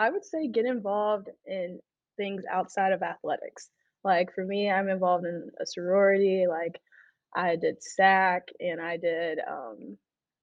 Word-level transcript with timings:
I 0.00 0.10
would 0.10 0.24
say 0.24 0.46
get 0.46 0.64
involved 0.64 1.28
in 1.44 1.80
things 2.16 2.44
outside 2.48 2.92
of 2.92 3.02
athletics. 3.02 3.68
Like 4.04 4.32
for 4.32 4.44
me, 4.44 4.70
I'm 4.70 4.88
involved 4.88 5.24
in 5.24 5.50
a 5.60 5.66
sorority. 5.66 6.44
Like 6.48 6.80
I 7.34 7.56
did 7.56 7.78
SAAC 7.98 8.42
and 8.60 8.80
I 8.80 8.96
did 8.96 9.40
um, 9.40 9.98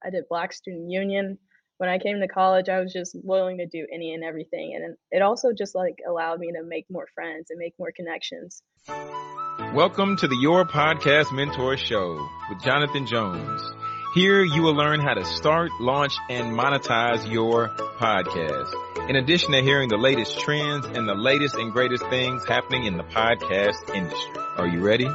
I 0.06 0.10
did 0.10 0.26
Black 0.28 0.52
Student 0.52 0.92
Union. 0.92 1.38
When 1.78 1.90
I 1.90 2.00
came 2.00 2.20
to 2.20 2.28
college, 2.28 2.68
I 2.68 2.82
was 2.82 2.92
just 2.92 3.16
willing 3.24 3.60
to 3.60 3.66
do 3.66 3.88
any 3.94 4.14
and 4.14 4.26
everything, 4.26 4.76
and 4.76 4.96
it 5.12 5.22
also 5.22 5.50
just 5.58 5.74
like 5.74 5.96
allowed 6.08 6.40
me 6.40 6.52
to 6.52 6.64
make 6.64 6.86
more 6.90 7.08
friends 7.16 7.50
and 7.50 7.58
make 7.58 7.76
more 7.80 7.92
connections. 7.96 8.62
Welcome 9.74 10.18
to 10.18 10.28
the 10.28 10.38
Your 10.38 10.66
Podcast 10.66 11.34
Mentor 11.34 11.78
Show 11.78 12.28
with 12.50 12.62
Jonathan 12.62 13.08
Jones. 13.08 13.62
Here 14.14 14.44
you 14.44 14.64
will 14.64 14.76
learn 14.76 15.00
how 15.00 15.14
to 15.14 15.26
start, 15.26 15.72
launch, 15.80 16.14
and 16.30 16.58
monetize 16.58 17.30
your 17.30 17.70
podcast. 18.00 18.85
In 19.08 19.18
addition 19.18 19.52
to 19.52 19.62
hearing 19.62 19.88
the 19.88 19.98
latest 19.98 20.40
trends 20.40 20.84
and 20.88 21.08
the 21.08 21.14
latest 21.14 21.54
and 21.54 21.72
greatest 21.72 22.04
things 22.08 22.44
happening 22.44 22.86
in 22.86 22.98
the 22.98 23.04
podcast 23.04 23.94
industry. 23.94 24.42
Are 24.58 24.66
you 24.66 24.80
ready? 24.80 25.08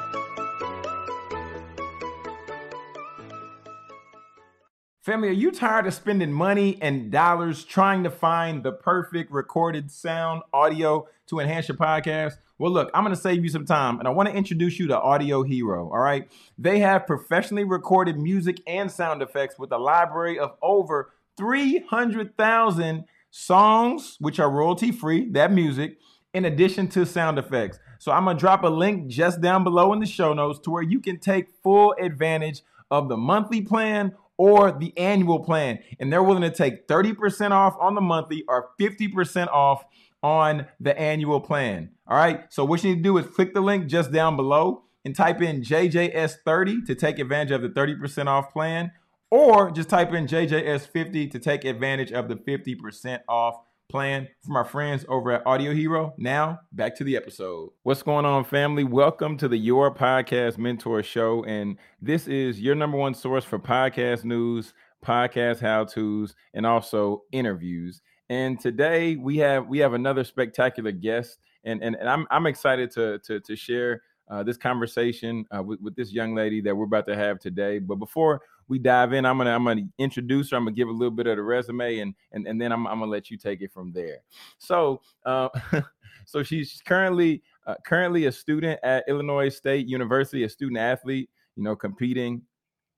Family, 5.03 5.31
are 5.31 5.33
you 5.33 5.51
tired 5.51 5.89
of 5.89 5.95
spending 5.95 6.33
money 6.33 6.79
and 6.81 7.11
dollars 7.11 7.65
trying 7.65 8.05
to 8.05 8.11
find 8.11 8.63
the 8.63 8.71
perfect 8.71 9.33
recorded 9.33 9.91
sound 9.91 10.43
audio 10.53 11.09
to 11.27 11.41
enhance 11.41 11.67
your 11.67 11.77
podcast? 11.77 12.35
Well, 12.59 12.71
look, 12.71 12.93
I'm 12.95 13.03
going 13.03 13.17
to 13.17 13.21
save 13.21 13.43
you 13.43 13.51
some 13.51 13.67
time 13.67 13.99
and 13.99 14.07
I 14.07 14.13
want 14.13 14.29
to 14.29 14.35
introduce 14.37 14.79
you 14.79 14.87
to 14.87 15.01
Audio 15.01 15.43
Hero. 15.43 15.91
All 15.91 15.99
right. 15.99 16.31
They 16.57 16.79
have 16.79 17.09
professionally 17.09 17.65
recorded 17.65 18.17
music 18.17 18.61
and 18.69 18.89
sound 18.89 19.21
effects 19.21 19.59
with 19.59 19.73
a 19.73 19.79
library 19.79 20.39
of 20.39 20.55
over 20.63 21.11
300,000 21.37 23.05
songs, 23.31 24.17
which 24.21 24.39
are 24.39 24.51
royalty 24.51 24.93
free, 24.93 25.31
that 25.31 25.53
music, 25.53 25.99
in 26.33 26.45
addition 26.45 26.89
to 26.89 27.07
sound 27.07 27.39
effects. 27.39 27.79
So 27.99 28.13
I'm 28.13 28.25
going 28.25 28.37
to 28.37 28.41
drop 28.41 28.63
a 28.63 28.69
link 28.69 29.09
just 29.09 29.41
down 29.41 29.65
below 29.65 29.93
in 29.93 30.01
the 30.01 30.07
show 30.07 30.33
notes 30.33 30.59
to 30.61 30.71
where 30.71 30.83
you 30.83 31.01
can 31.01 31.19
take 31.19 31.51
full 31.63 31.95
advantage 32.01 32.63
of 32.91 33.09
the 33.09 33.17
monthly 33.17 33.61
plan 33.61 34.13
or 34.37 34.73
the 34.73 34.97
annual 34.97 35.41
plan. 35.41 35.81
And 35.99 36.13
they're 36.13 36.23
willing 36.23 36.43
to 36.43 36.51
take 36.51 36.89
30% 36.89 37.51
off 37.51 37.77
on 37.79 37.95
the 37.95 38.01
monthly 38.01 38.45
or 38.49 38.71
50% 38.81 39.49
off 39.49 39.85
on 40.23 40.67
the 40.79 40.99
annual 40.99 41.41
plan. 41.41 41.91
All 42.07 42.17
right. 42.17 42.51
So 42.53 42.65
what 42.65 42.83
you 42.83 42.91
need 42.91 42.97
to 42.97 43.03
do 43.03 43.19
is 43.19 43.27
click 43.27 43.55
the 43.55 43.61
link 43.61 43.87
just 43.87 44.13
down 44.13 44.37
below 44.37 44.85
and 45.05 45.15
type 45.15 45.41
in 45.43 45.63
JJS30 45.63 46.87
to 46.87 46.95
take 46.95 47.19
advantage 47.19 47.53
of 47.53 47.63
the 47.63 47.69
30% 47.69 48.27
off 48.27 48.53
plan, 48.53 48.93
or 49.31 49.71
just 49.71 49.89
type 49.89 50.13
in 50.13 50.27
JJS50 50.27 51.31
to 51.31 51.39
take 51.39 51.65
advantage 51.65 52.13
of 52.13 52.29
the 52.29 52.35
50% 52.35 53.21
off 53.29 53.57
plan 53.89 54.29
from 54.45 54.57
our 54.57 54.65
friends 54.65 55.05
over 55.09 55.33
at 55.33 55.47
Audio 55.47 55.73
Hero. 55.73 56.15
Now, 56.19 56.61
back 56.73 56.97
to 56.97 57.05
the 57.05 57.17
episode. 57.17 57.71
What's 57.85 58.03
going 58.03 58.25
on, 58.25 58.45
family? 58.45 58.85
Welcome 58.85 59.37
to 59.39 59.49
the 59.49 59.57
Your 59.57 59.95
Podcast 59.95 60.59
Mentor 60.59 61.03
Show. 61.03 61.45
And 61.45 61.77
this 62.01 62.27
is 62.27 62.61
your 62.61 62.75
number 62.75 62.97
one 62.97 63.15
source 63.15 63.45
for 63.45 63.59
podcast 63.59 64.25
news, 64.25 64.75
podcast 65.05 65.61
how 65.61 65.85
to's, 65.85 66.35
and 66.55 66.67
also 66.67 67.23
interviews. 67.33 68.03
And 68.29 68.61
today 68.61 69.17
we 69.17 69.39
have 69.39 69.67
we 69.67 69.79
have 69.79 69.93
another 69.93 70.23
spectacular 70.23 70.93
guest, 70.93 71.39
and 71.65 71.83
and, 71.83 71.97
and 71.97 72.09
I'm 72.09 72.29
I'm 72.31 72.47
excited 72.47 72.93
to 72.93 73.19
to 73.21 73.41
to 73.41 73.57
share 73.57 74.03
uh, 74.31 74.45
this 74.45 74.57
conversation 74.57 75.45
uh, 75.55 75.61
with, 75.61 75.81
with 75.81 75.97
this 75.97 76.13
young 76.13 76.37
lady 76.37 76.61
that 76.61 76.77
we're 76.77 76.85
about 76.85 77.07
to 77.09 77.17
have 77.17 77.41
today. 77.41 77.81
But 77.81 77.97
before 77.97 78.41
we 78.71 78.79
dive 78.79 79.13
in, 79.13 79.27
I'm 79.27 79.37
gonna 79.37 79.51
I'm 79.51 79.65
gonna 79.65 79.83
introduce 79.99 80.51
her. 80.51 80.57
I'm 80.57 80.65
gonna 80.65 80.77
give 80.77 80.89
a 80.89 80.93
little 80.93 81.11
bit 81.11 81.27
of 81.27 81.37
the 81.37 81.43
resume, 81.43 81.99
and 81.99 82.15
and 82.33 82.47
and 82.47 82.59
then 82.59 82.73
I'm 82.73 82.87
I'm 82.87 83.01
gonna 83.01 83.11
let 83.11 83.29
you 83.29 83.37
take 83.37 83.61
it 83.61 83.73
from 83.73 83.93
there. 83.93 84.19
So 84.59 85.03
uh, 85.27 85.49
so 86.25 86.45
she's 86.45 86.81
currently 86.87 87.43
uh, 87.67 87.75
currently 87.85 88.27
a 88.27 88.33
student 88.33 88.79
at 88.85 89.05
Illinois 89.09 89.49
State 89.49 89.89
University, 89.89 90.45
a 90.45 90.49
student 90.49 90.79
athlete. 90.79 91.29
You 91.57 91.65
know, 91.65 91.75
competing 91.75 92.43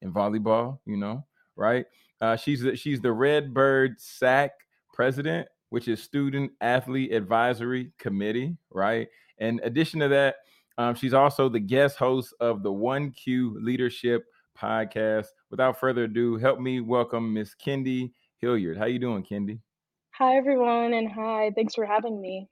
in 0.02 0.12
volleyball. 0.12 0.78
You 0.84 0.98
know, 0.98 1.24
right? 1.56 1.86
Uh, 2.20 2.36
she's 2.36 2.64
she's 2.78 3.00
the 3.00 3.10
Redbird 3.10 3.98
SAAC 3.98 4.50
president, 4.92 5.48
which 5.70 5.88
is 5.88 6.02
Student 6.02 6.52
Athlete 6.60 7.12
Advisory 7.12 7.92
Committee, 7.98 8.58
right? 8.70 9.08
In 9.38 9.58
addition 9.64 10.00
to 10.00 10.08
that, 10.08 10.36
um, 10.76 10.94
she's 10.94 11.14
also 11.14 11.48
the 11.48 11.58
guest 11.58 11.96
host 11.96 12.34
of 12.40 12.62
the 12.62 12.70
One 12.70 13.10
Q 13.10 13.58
Leadership 13.60 14.26
Podcast. 14.56 15.26
Without 15.50 15.78
further 15.78 16.04
ado, 16.04 16.36
help 16.36 16.60
me 16.60 16.80
welcome 16.80 17.34
Miss 17.34 17.54
Kendee 17.54 18.12
Hilliard. 18.38 18.78
How 18.78 18.86
you 18.86 18.98
doing, 18.98 19.24
Kendee? 19.24 19.60
Hi 20.14 20.36
everyone, 20.36 20.92
and 20.94 21.10
hi. 21.10 21.50
Thanks 21.54 21.74
for 21.74 21.86
having 21.86 22.20
me. 22.20 22.48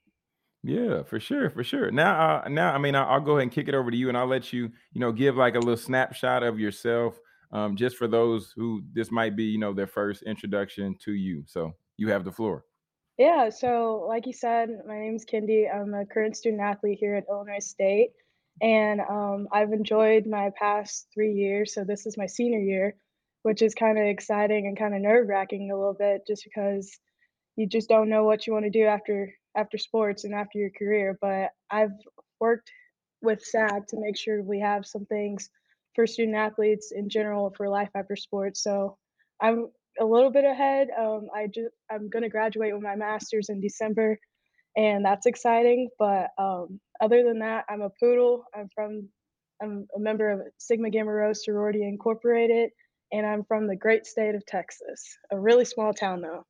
Yeah, 0.63 1.03
for 1.05 1.19
sure, 1.21 1.51
for 1.51 1.65
sure. 1.65 1.91
Now, 1.91 2.43
uh, 2.45 2.49
now, 2.49 2.73
I 2.73 2.79
mean, 2.79 2.95
I'll, 2.95 3.07
I'll, 3.09 3.21
go 3.21 3.33
ahead 3.33 3.45
and 3.45 3.53
kick 3.53 3.69
it 3.69 3.75
over 3.75 3.91
to 3.91 3.97
you, 3.97 4.09
and 4.09 4.17
I'll 4.17 4.27
let 4.27 4.53
you, 4.53 4.71
you 4.93 5.01
know, 5.01 5.13
give 5.13 5.37
like 5.37 5.55
a 5.55 5.59
little 5.59 5.77
snapshot 5.77 6.43
of 6.43 6.61
yourself, 6.61 7.19
um, 7.53 7.77
just 7.77 7.97
for 7.97 8.09
those 8.09 8.53
who 8.57 8.83
this 8.93 9.11
might 9.11 9.37
be, 9.37 9.45
you 9.45 9.59
know, 9.59 9.73
their 9.73 9.87
first 9.87 10.23
introduction 10.23 10.97
to 11.05 11.13
you. 11.13 11.45
So, 11.47 11.75
you 11.97 12.09
have 12.09 12.25
the 12.25 12.33
floor. 12.33 12.65
Yeah, 13.19 13.51
so 13.51 14.07
like 14.09 14.27
you 14.27 14.33
said, 14.33 14.71
my 14.87 14.99
name 14.99 15.15
is 15.15 15.27
Kendee. 15.27 15.69
I'm 15.71 15.93
a 15.93 16.07
current 16.07 16.35
student 16.35 16.63
athlete 16.63 16.97
here 16.99 17.15
at 17.17 17.25
Illinois 17.29 17.59
State, 17.59 18.13
and 18.61 19.01
um, 19.01 19.49
I've 19.53 19.73
enjoyed 19.73 20.27
my 20.27 20.51
past 20.59 21.07
three 21.15 21.33
years. 21.33 21.75
So 21.75 21.85
this 21.85 22.07
is 22.07 22.17
my 22.17 22.27
senior 22.27 22.61
year, 22.61 22.97
which 23.43 23.63
is 23.63 23.75
kind 23.75 23.99
of 23.99 24.05
exciting 24.05 24.67
and 24.67 24.79
kind 24.79 24.95
of 24.95 25.01
nerve 25.01 25.29
wracking 25.29 25.71
a 25.71 25.77
little 25.77 25.95
bit, 25.95 26.27
just 26.27 26.45
because 26.45 26.99
you 27.57 27.67
just 27.67 27.89
don't 27.89 28.11
know 28.11 28.25
what 28.25 28.47
you 28.47 28.53
want 28.53 28.65
to 28.65 28.71
do 28.71 28.85
after 28.85 29.33
after 29.57 29.79
sports 29.79 30.25
and 30.25 30.35
after 30.35 30.59
your 30.59 30.71
career. 30.71 31.19
But 31.21 31.51
I've 31.71 31.93
worked 32.39 32.71
with 33.23 33.45
SAAC 33.45 33.87
to 33.89 34.01
make 34.01 34.17
sure 34.17 34.43
we 34.43 34.61
have 34.61 34.87
some 34.87 35.05
things 35.07 35.51
for 35.95 36.07
student 36.07 36.37
athletes 36.37 36.93
in 36.93 37.09
general 37.09 37.53
for 37.57 37.69
life 37.69 37.91
after 37.95 38.17
sports. 38.17 38.63
So 38.63 38.97
I'm 39.41 39.69
a 39.99 40.05
little 40.05 40.31
bit 40.31 40.45
ahead. 40.45 40.89
Um, 40.99 41.29
I 41.35 41.47
just 41.47 41.75
I'm 41.91 42.09
gonna 42.09 42.29
graduate 42.29 42.73
with 42.73 42.83
my 42.83 42.97
master's 42.97 43.49
in 43.49 43.61
December, 43.61 44.19
and 44.77 45.05
that's 45.05 45.27
exciting. 45.27 45.89
But 45.99 46.31
um, 46.39 46.81
other 47.01 47.23
than 47.23 47.39
that, 47.41 47.65
I'm 47.69 47.83
a 47.83 47.91
poodle. 48.01 48.45
I'm 48.55 48.69
from 48.75 49.09
I'm 49.63 49.87
a 49.95 50.01
member 50.01 50.31
of 50.31 50.41
Sigma 50.59 50.91
Gamma 50.91 51.13
Rho 51.13 51.33
Sorority 51.33 51.83
Incorporated, 51.83 52.71
and 53.13 53.27
I'm 53.27 53.45
from 53.45 53.67
the 53.67 53.77
great 53.77 54.07
state 54.07 54.35
of 54.35 54.45
Texas, 54.47 55.19
a 55.31 55.39
really 55.39 55.65
small 55.65 55.93
town 55.93 56.23
though. 56.23 56.45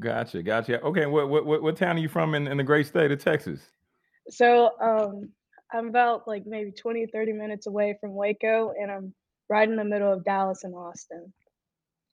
Gotcha, 0.00 0.42
gotcha. 0.42 0.80
Okay, 0.82 1.06
what 1.06 1.28
what 1.28 1.46
what, 1.46 1.62
what 1.62 1.76
town 1.76 1.96
are 1.96 2.00
you 2.00 2.08
from 2.08 2.34
in, 2.34 2.46
in 2.46 2.56
the 2.56 2.64
great 2.64 2.86
state 2.86 3.10
of 3.10 3.22
Texas? 3.22 3.60
So 4.30 4.70
um, 4.82 5.30
I'm 5.72 5.88
about 5.88 6.26
like 6.26 6.44
maybe 6.46 6.72
20, 6.72 7.06
30 7.06 7.32
minutes 7.32 7.66
away 7.66 7.96
from 8.00 8.14
Waco, 8.14 8.72
and 8.78 8.90
I'm 8.90 9.14
right 9.48 9.68
in 9.68 9.76
the 9.76 9.84
middle 9.84 10.12
of 10.12 10.24
Dallas 10.24 10.64
and 10.64 10.74
Austin. 10.74 11.32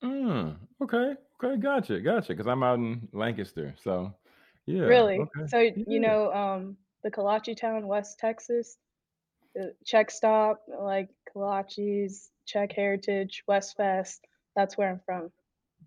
Mm, 0.02 0.56
okay, 0.82 1.14
okay, 1.42 1.60
gotcha, 1.60 2.00
gotcha. 2.00 2.28
Because 2.28 2.46
I'm 2.46 2.62
out 2.62 2.78
in 2.78 3.08
Lancaster, 3.12 3.74
so 3.82 4.14
yeah, 4.66 4.84
Really? 4.84 5.24
okay, 5.24 5.46
So, 5.46 5.58
you 5.86 6.00
yeah. 6.00 6.00
know, 6.00 6.32
um, 6.32 6.78
the 7.02 7.10
Kolache 7.10 7.56
town, 7.56 7.86
West 7.88 8.18
Texas, 8.18 8.78
the 9.54 9.76
Czech 9.86 10.10
stop, 10.10 10.64
like 10.68 11.10
Kolache's, 11.34 12.32
Czech 12.46 12.72
Heritage, 12.72 13.44
West 13.48 13.76
Fest. 13.76 14.26
That's 14.56 14.78
where 14.78 14.90
I'm 14.90 15.00
from. 15.00 15.32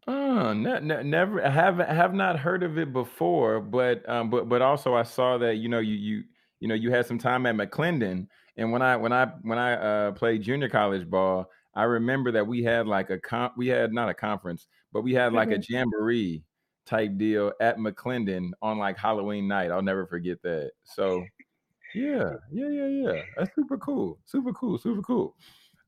Oh, 0.08 0.54
ne- 0.54 0.80
ne- 0.80 1.04
never 1.04 1.44
I 1.46 1.50
have 1.50 1.78
have 1.80 2.14
not 2.14 2.40
heard 2.40 2.64
of 2.64 2.78
it 2.78 2.94
before, 2.94 3.60
but 3.62 4.08
um, 4.10 4.30
but 4.30 4.48
but 4.50 4.62
also 4.62 4.96
I 4.96 5.04
saw 5.04 5.38
that 5.40 5.56
you 5.56 5.70
know 5.70 5.80
you 5.80 5.96
you 5.96 6.24
you 6.60 6.68
know 6.68 6.74
you 6.76 6.92
had 6.92 7.06
some 7.06 7.18
time 7.20 7.46
at 7.46 7.56
McLennan, 7.56 8.28
and 8.58 8.72
when 8.72 8.82
I 8.82 8.96
when 8.96 9.12
I 9.14 9.26
when 9.42 9.58
I 9.60 9.74
uh, 9.74 10.12
played 10.14 10.42
junior 10.44 10.70
college 10.70 11.10
ball, 11.10 11.50
I 11.76 11.84
remember 11.84 12.32
that 12.32 12.48
we 12.48 12.64
had 12.64 12.88
like 12.88 13.10
a 13.10 13.20
comp, 13.20 13.54
we 13.58 13.68
had 13.68 13.92
not 13.94 14.10
a 14.10 14.14
conference, 14.14 14.68
but 14.92 15.02
we 15.02 15.14
had 15.14 15.34
like 15.34 15.52
a 15.52 15.60
hmm 15.60 15.62
jamboree 15.68 16.44
type 16.90 17.18
deal 17.18 17.52
at 17.62 17.78
McLennan 17.78 18.52
on 18.62 18.78
like 18.78 18.98
Halloween 18.98 19.48
night. 19.48 19.72
I'll 19.72 19.82
never 19.82 20.06
forget 20.06 20.42
that. 20.44 20.72
So 20.84 21.24
yeah, 21.94 22.34
yeah, 22.52 22.70
yeah, 22.70 22.88
yeah. 22.88 23.22
That's 23.38 23.54
super 23.56 23.78
cool. 23.78 24.18
Super 24.26 24.52
cool. 24.54 24.78
Super 24.78 25.02
cool. 25.02 25.36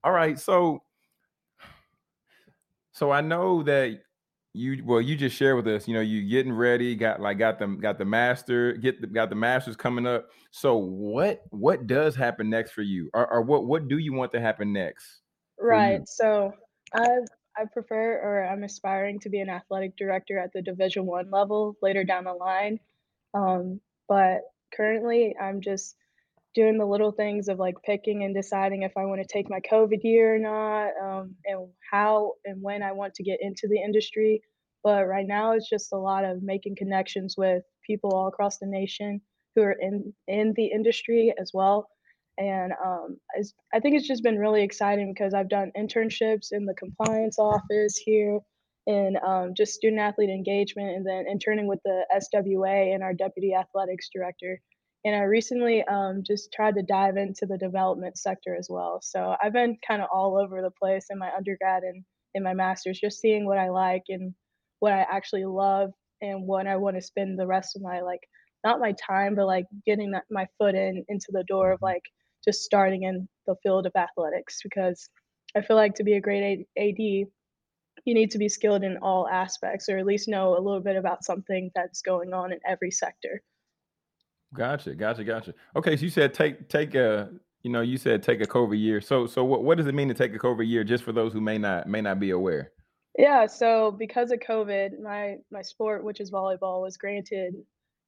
All 0.03 0.11
right. 0.11 0.39
So 0.39 0.83
so 2.91 3.11
I 3.11 3.21
know 3.21 3.63
that 3.63 4.01
you 4.53 4.83
well 4.85 5.01
you 5.01 5.15
just 5.15 5.35
shared 5.35 5.55
with 5.55 5.67
us, 5.67 5.87
you 5.87 5.93
know, 5.93 6.01
you 6.01 6.27
getting 6.29 6.53
ready, 6.53 6.95
got 6.95 7.19
like 7.19 7.39
got 7.39 7.57
them 7.57 7.79
got 7.79 7.97
the 7.97 8.05
master, 8.05 8.73
get 8.73 9.01
the, 9.01 9.07
got 9.07 9.29
the 9.29 9.35
masters 9.35 9.75
coming 9.75 10.05
up. 10.05 10.29
So 10.51 10.75
what 10.75 11.41
what 11.49 11.87
does 11.87 12.15
happen 12.15 12.49
next 12.49 12.71
for 12.71 12.81
you? 12.81 13.09
Or, 13.13 13.31
or 13.31 13.41
what 13.41 13.65
what 13.65 13.87
do 13.87 13.97
you 13.97 14.13
want 14.13 14.31
to 14.33 14.41
happen 14.41 14.71
next 14.73 15.21
Right. 15.61 16.07
So 16.07 16.53
I 16.93 17.07
I 17.57 17.65
prefer 17.71 18.19
or 18.21 18.45
I'm 18.45 18.63
aspiring 18.63 19.19
to 19.21 19.29
be 19.29 19.39
an 19.39 19.49
athletic 19.49 19.97
director 19.97 20.37
at 20.37 20.53
the 20.53 20.61
Division 20.61 21.05
One 21.05 21.29
level 21.31 21.75
later 21.81 22.03
down 22.03 22.23
the 22.23 22.33
line. 22.33 22.79
Um, 23.33 23.81
but 24.07 24.41
currently 24.75 25.35
I'm 25.39 25.61
just 25.61 25.95
doing 26.53 26.77
the 26.77 26.85
little 26.85 27.11
things 27.11 27.47
of 27.47 27.59
like 27.59 27.75
picking 27.83 28.23
and 28.23 28.35
deciding 28.35 28.83
if 28.83 28.91
I 28.97 29.05
want 29.05 29.21
to 29.21 29.27
take 29.27 29.49
my 29.49 29.59
COVID 29.71 30.03
year 30.03 30.35
or 30.35 30.39
not, 30.39 30.89
um, 31.01 31.35
and 31.45 31.67
how 31.89 32.33
and 32.45 32.61
when 32.61 32.83
I 32.83 32.91
want 32.91 33.13
to 33.15 33.23
get 33.23 33.39
into 33.41 33.67
the 33.69 33.81
industry. 33.81 34.41
But 34.83 35.07
right 35.07 35.27
now, 35.27 35.53
it's 35.53 35.69
just 35.69 35.93
a 35.93 35.97
lot 35.97 36.25
of 36.25 36.41
making 36.41 36.75
connections 36.75 37.35
with 37.37 37.63
people 37.85 38.11
all 38.13 38.27
across 38.27 38.57
the 38.57 38.65
nation 38.65 39.21
who 39.55 39.61
are 39.61 39.77
in 39.79 40.13
in 40.27 40.53
the 40.55 40.67
industry 40.67 41.33
as 41.39 41.51
well. 41.53 41.87
And 42.37 42.73
um, 42.83 43.17
I 43.73 43.79
think 43.79 43.95
it's 43.95 44.07
just 44.07 44.23
been 44.23 44.39
really 44.39 44.63
exciting 44.63 45.13
because 45.13 45.33
I've 45.33 45.49
done 45.49 45.71
internships 45.77 46.47
in 46.51 46.65
the 46.65 46.73
compliance 46.73 47.37
office 47.37 47.97
here 47.97 48.39
in 48.87 49.15
um, 49.25 49.53
just 49.55 49.73
student 49.73 50.01
athlete 50.01 50.29
engagement 50.29 50.95
and 50.95 51.05
then 51.05 51.25
interning 51.29 51.67
with 51.67 51.79
the 51.85 52.05
SWA 52.13 52.93
and 52.93 53.03
our 53.03 53.13
deputy 53.13 53.53
athletics 53.53 54.09
director. 54.13 54.59
And 55.05 55.15
I 55.15 55.21
recently 55.23 55.83
um, 55.83 56.23
just 56.25 56.51
tried 56.53 56.75
to 56.75 56.83
dive 56.83 57.17
into 57.17 57.45
the 57.45 57.57
development 57.57 58.17
sector 58.17 58.55
as 58.57 58.67
well. 58.69 58.99
So 59.01 59.35
I've 59.41 59.53
been 59.53 59.77
kind 59.87 60.01
of 60.01 60.09
all 60.13 60.37
over 60.39 60.61
the 60.61 60.71
place 60.71 61.07
in 61.09 61.19
my 61.19 61.31
undergrad 61.35 61.83
and 61.83 62.03
in 62.33 62.43
my 62.43 62.53
master's, 62.53 62.99
just 62.99 63.19
seeing 63.19 63.45
what 63.45 63.57
I 63.57 63.69
like 63.69 64.03
and 64.09 64.33
what 64.79 64.93
I 64.93 65.05
actually 65.11 65.45
love 65.45 65.91
and 66.21 66.47
what 66.47 66.67
I 66.67 66.77
want 66.77 66.95
to 66.97 67.01
spend 67.01 67.39
the 67.39 67.47
rest 67.47 67.75
of 67.75 67.81
my 67.81 68.01
like 68.01 68.21
not 68.63 68.79
my 68.79 68.93
time, 68.93 69.35
but 69.35 69.47
like 69.47 69.65
getting 69.87 70.11
that, 70.11 70.23
my 70.29 70.47
foot 70.59 70.75
in 70.75 71.03
into 71.09 71.27
the 71.31 71.43
door 71.45 71.71
of 71.71 71.81
Mm-hmm. 71.81 71.85
like 71.85 72.03
just 72.43 72.63
starting 72.63 73.03
in 73.03 73.27
the 73.47 73.55
field 73.63 73.85
of 73.85 73.93
athletics 73.95 74.59
because 74.63 75.09
I 75.55 75.61
feel 75.61 75.75
like 75.75 75.95
to 75.95 76.03
be 76.03 76.13
a 76.13 76.21
great 76.21 76.67
AD, 76.77 76.97
you 76.97 77.27
need 78.05 78.31
to 78.31 78.37
be 78.37 78.49
skilled 78.49 78.83
in 78.83 78.97
all 78.97 79.27
aspects 79.27 79.89
or 79.89 79.97
at 79.97 80.05
least 80.05 80.27
know 80.27 80.57
a 80.57 80.61
little 80.61 80.79
bit 80.79 80.95
about 80.95 81.23
something 81.23 81.71
that's 81.75 82.01
going 82.01 82.33
on 82.33 82.51
in 82.51 82.59
every 82.65 82.91
sector. 82.91 83.41
Gotcha, 84.53 84.95
gotcha, 84.95 85.23
gotcha. 85.23 85.53
Okay, 85.75 85.95
so 85.95 86.03
you 86.03 86.09
said 86.09 86.33
take 86.33 86.67
take 86.67 86.93
a 86.95 87.29
you 87.63 87.71
know 87.71 87.81
you 87.81 87.97
said 87.97 88.21
take 88.21 88.41
a 88.41 88.45
COVID 88.45 88.79
year. 88.79 88.99
So 88.99 89.25
so 89.25 89.45
what 89.45 89.63
what 89.63 89.77
does 89.77 89.87
it 89.87 89.95
mean 89.95 90.09
to 90.09 90.13
take 90.13 90.35
a 90.35 90.39
COVID 90.39 90.67
year? 90.67 90.83
Just 90.83 91.03
for 91.03 91.13
those 91.13 91.31
who 91.31 91.39
may 91.39 91.57
not 91.57 91.87
may 91.87 92.01
not 92.01 92.19
be 92.19 92.31
aware. 92.31 92.71
Yeah, 93.17 93.45
so 93.45 93.91
because 93.91 94.31
of 94.31 94.39
COVID, 94.39 94.99
my 95.01 95.37
my 95.51 95.61
sport, 95.61 96.03
which 96.03 96.19
is 96.19 96.31
volleyball, 96.31 96.81
was 96.81 96.97
granted 96.97 97.55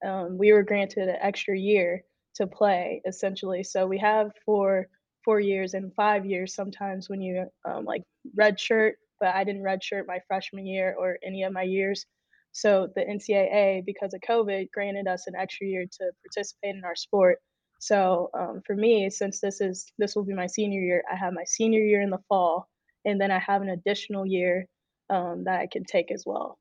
um, 0.05 0.37
we 0.37 0.51
were 0.51 0.63
granted 0.63 1.07
an 1.07 1.17
extra 1.21 1.57
year 1.57 2.03
to 2.35 2.47
play 2.47 3.01
essentially. 3.05 3.63
So 3.63 3.87
we 3.87 3.97
have 3.99 4.31
for 4.45 4.87
four 5.23 5.39
years 5.39 5.73
and 5.73 5.93
five 5.95 6.25
years 6.25 6.53
sometimes 6.53 7.09
when 7.09 7.21
you 7.21 7.45
um, 7.65 7.85
like 7.85 8.03
red 8.35 8.59
shirt, 8.59 8.95
but 9.19 9.33
I 9.33 9.43
didn't 9.43 9.63
red 9.63 9.83
shirt 9.83 10.07
my 10.07 10.19
freshman 10.27 10.65
year 10.65 10.95
or 10.97 11.17
any 11.25 11.43
of 11.43 11.53
my 11.53 11.63
years. 11.63 12.05
So 12.51 12.87
the 12.95 13.01
NCAA, 13.01 13.83
because 13.85 14.13
of 14.13 14.21
COVID, 14.21 14.71
granted 14.71 15.07
us 15.07 15.27
an 15.27 15.35
extra 15.35 15.65
year 15.65 15.85
to 15.85 16.11
participate 16.23 16.75
in 16.75 16.83
our 16.83 16.95
sport. 16.95 17.39
So 17.79 18.29
um, 18.37 18.61
for 18.65 18.75
me, 18.75 19.09
since 19.09 19.39
this 19.39 19.59
is 19.59 19.91
this 19.97 20.15
will 20.15 20.23
be 20.23 20.33
my 20.33 20.47
senior 20.47 20.81
year, 20.81 21.03
I 21.11 21.15
have 21.15 21.33
my 21.33 21.43
senior 21.45 21.81
year 21.81 22.01
in 22.01 22.11
the 22.11 22.21
fall, 22.29 22.69
and 23.05 23.19
then 23.19 23.31
I 23.31 23.39
have 23.39 23.61
an 23.61 23.69
additional 23.69 24.25
year 24.25 24.67
um, 25.09 25.43
that 25.45 25.59
I 25.59 25.67
can 25.67 25.83
take 25.83 26.11
as 26.11 26.23
well. 26.25 26.57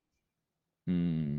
Mm-hmm. 0.89 1.32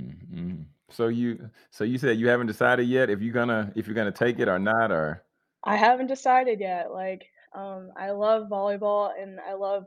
So 0.93 1.07
you 1.07 1.49
so 1.71 1.83
you 1.83 1.97
said 1.97 2.17
you 2.17 2.27
haven't 2.27 2.47
decided 2.47 2.87
yet 2.87 3.09
if 3.09 3.21
you're 3.21 3.33
gonna 3.33 3.71
if 3.75 3.87
you're 3.87 3.95
gonna 3.95 4.11
take 4.11 4.39
it 4.39 4.47
or 4.47 4.59
not 4.59 4.91
or 4.91 5.23
I 5.63 5.75
haven't 5.75 6.07
decided 6.07 6.59
yet. 6.59 6.91
Like, 6.91 7.25
um, 7.55 7.91
I 7.95 8.11
love 8.11 8.49
volleyball 8.49 9.11
and 9.19 9.39
I 9.39 9.53
love 9.53 9.85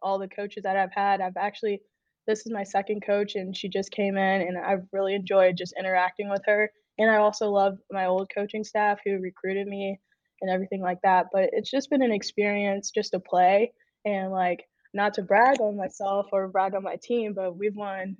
all 0.00 0.18
the 0.18 0.28
coaches 0.28 0.62
that 0.62 0.76
I've 0.76 0.92
had. 0.92 1.20
I've 1.20 1.36
actually, 1.36 1.82
this 2.26 2.46
is 2.46 2.52
my 2.52 2.62
second 2.62 3.04
coach 3.04 3.34
and 3.34 3.56
she 3.56 3.68
just 3.68 3.90
came 3.90 4.16
in 4.16 4.42
and 4.42 4.56
I've 4.56 4.86
really 4.92 5.14
enjoyed 5.14 5.56
just 5.56 5.74
interacting 5.78 6.30
with 6.30 6.42
her. 6.46 6.70
And 6.98 7.10
I 7.10 7.16
also 7.16 7.50
love 7.50 7.78
my 7.90 8.06
old 8.06 8.30
coaching 8.32 8.64
staff 8.64 9.00
who 9.04 9.18
recruited 9.18 9.66
me 9.66 9.98
and 10.40 10.50
everything 10.50 10.80
like 10.80 11.00
that. 11.02 11.26
But 11.32 11.50
it's 11.52 11.70
just 11.70 11.90
been 11.90 12.02
an 12.02 12.12
experience 12.12 12.90
just 12.90 13.10
to 13.12 13.20
play 13.20 13.72
and 14.04 14.30
like 14.30 14.64
not 14.94 15.14
to 15.14 15.22
brag 15.22 15.60
on 15.60 15.76
myself 15.76 16.26
or 16.32 16.48
brag 16.48 16.74
on 16.74 16.84
my 16.84 16.96
team, 17.02 17.34
but 17.34 17.56
we've 17.56 17.74
won 17.74 18.16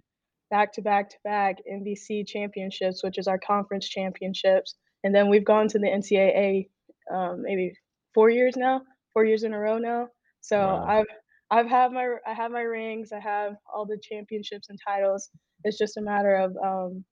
back 0.50 0.72
to 0.75 0.82
back 0.82 1.10
to 1.10 1.16
back 1.25 1.56
MVC 1.70 2.26
championships, 2.26 3.02
which 3.02 3.19
is 3.19 3.28
our 3.28 3.38
conference 3.38 3.88
championships. 3.88 4.75
And 5.04 5.14
then 5.14 5.28
we've 5.28 5.44
gone 5.44 5.69
to 5.69 5.78
the 5.78 5.87
NCAA 5.87 6.69
um, 7.12 7.43
maybe 7.43 7.72
four 8.14 8.31
years 8.31 8.56
now, 8.56 8.82
four 9.12 9.25
years 9.25 9.43
in 9.43 9.52
a 9.52 9.58
row 9.58 9.78
now. 9.78 10.08
So 10.40 10.58
wow. 10.58 10.84
I've 10.88 11.06
I've 11.50 11.70
had 11.70 11.93
my 11.93 12.16
I 12.26 12.34
have 12.34 12.50
my 12.50 12.62
rings, 12.62 13.12
I 13.12 13.20
have 13.20 13.54
all 13.72 13.87
the 13.87 13.98
championships 14.02 14.69
and 14.69 14.78
titles. 14.87 15.31
It's 15.64 15.78
just 15.78 15.96
a 15.96 16.02
matter 16.02 16.37
of 16.37 16.56
um, 16.64 17.04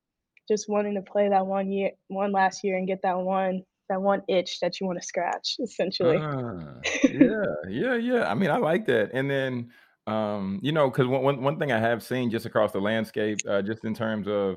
just 0.49 0.67
wanting 0.69 0.95
to 0.95 1.03
play 1.03 1.29
that 1.29 1.47
one 1.47 1.71
year, 1.71 1.91
one 2.09 2.33
last 2.33 2.65
year, 2.65 2.77
and 2.77 2.87
get 2.87 3.03
that 3.03 3.19
one 3.19 3.63
that 3.89 4.01
one 4.01 4.23
itch 4.29 4.61
that 4.61 4.81
you 4.81 4.87
want 4.87 5.01
to 5.01 5.07
scratch, 5.07 5.57
essentially. 5.63 6.19
Ah, 6.19 6.81
yeah, 7.05 7.45
yeah, 7.69 7.95
yeah. 7.97 8.31
I 8.31 8.35
mean, 8.35 8.51
I 8.51 8.57
like 8.57 8.87
that. 8.87 9.11
And 9.13 9.31
then, 9.31 9.71
um, 10.07 10.61
you 10.63 10.73
know, 10.73 10.91
because 10.91 11.07
one, 11.07 11.43
one 11.43 11.59
thing 11.59 11.73
I 11.73 11.79
have 11.79 12.03
seen 12.03 12.31
just 12.31 12.47
across 12.47 12.73
the 12.73 12.81
landscape, 12.81 13.39
uh, 13.49 13.63
just 13.63 13.85
in 13.85 13.95
terms 13.95 14.29
of 14.29 14.57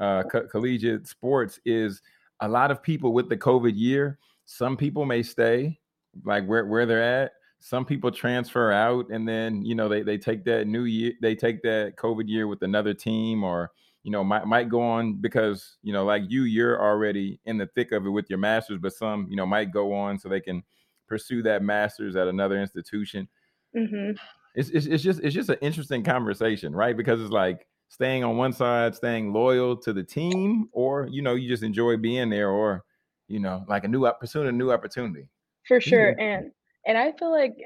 uh, 0.00 0.22
co- 0.24 0.46
collegiate 0.46 1.06
sports, 1.06 1.60
is 1.64 2.02
a 2.40 2.48
lot 2.48 2.70
of 2.70 2.82
people 2.82 3.12
with 3.12 3.28
the 3.28 3.36
COVID 3.36 3.72
year. 3.74 4.18
Some 4.46 4.76
people 4.76 5.04
may 5.04 5.22
stay 5.22 5.78
like 6.24 6.46
where 6.46 6.66
where 6.66 6.86
they're 6.86 7.22
at. 7.22 7.32
Some 7.58 7.84
people 7.84 8.10
transfer 8.10 8.72
out, 8.72 9.08
and 9.10 9.28
then 9.28 9.64
you 9.64 9.74
know 9.74 9.88
they 9.88 10.02
they 10.02 10.18
take 10.18 10.44
that 10.44 10.66
new 10.66 10.84
year, 10.84 11.12
they 11.20 11.34
take 11.34 11.62
that 11.62 11.94
COVID 11.96 12.28
year 12.28 12.46
with 12.46 12.62
another 12.62 12.94
team, 12.94 13.44
or 13.44 13.72
you 14.06 14.12
know 14.12 14.22
might 14.22 14.46
might 14.46 14.68
go 14.68 14.80
on 14.80 15.14
because 15.14 15.78
you 15.82 15.92
know 15.92 16.04
like 16.04 16.22
you 16.28 16.44
you're 16.44 16.80
already 16.80 17.40
in 17.44 17.58
the 17.58 17.66
thick 17.74 17.90
of 17.90 18.06
it 18.06 18.10
with 18.10 18.30
your 18.30 18.38
masters 18.38 18.78
but 18.80 18.92
some 18.92 19.26
you 19.28 19.34
know 19.34 19.44
might 19.44 19.72
go 19.72 19.92
on 19.92 20.16
so 20.16 20.28
they 20.28 20.40
can 20.40 20.62
pursue 21.08 21.42
that 21.42 21.60
masters 21.60 22.14
at 22.14 22.28
another 22.28 22.60
institution 22.60 23.28
hmm 23.74 24.12
it's 24.56 24.70
it's, 24.70 24.86
it's 24.86 25.02
just 25.02 25.20
it's 25.20 25.34
just 25.34 25.50
an 25.50 25.58
interesting 25.60 26.02
conversation 26.02 26.74
right 26.74 26.96
because 26.96 27.20
it's 27.20 27.30
like 27.30 27.66
staying 27.88 28.24
on 28.24 28.36
one 28.36 28.52
side 28.52 28.94
staying 28.94 29.32
loyal 29.32 29.76
to 29.76 29.92
the 29.92 30.02
team 30.02 30.68
or 30.72 31.06
you 31.10 31.22
know 31.22 31.34
you 31.34 31.48
just 31.48 31.62
enjoy 31.62 31.96
being 31.96 32.30
there 32.30 32.50
or 32.50 32.82
you 33.28 33.38
know 33.38 33.64
like 33.68 33.84
a 33.84 33.88
new 33.88 34.06
op- 34.06 34.18
pursuing 34.18 34.48
a 34.48 34.52
new 34.52 34.72
opportunity 34.72 35.28
For 35.68 35.80
sure, 35.80 36.08
interesting 36.08 36.26
and 36.26 36.52
and 36.86 36.98
I 36.98 37.12
feel 37.18 37.30
like 37.30 37.56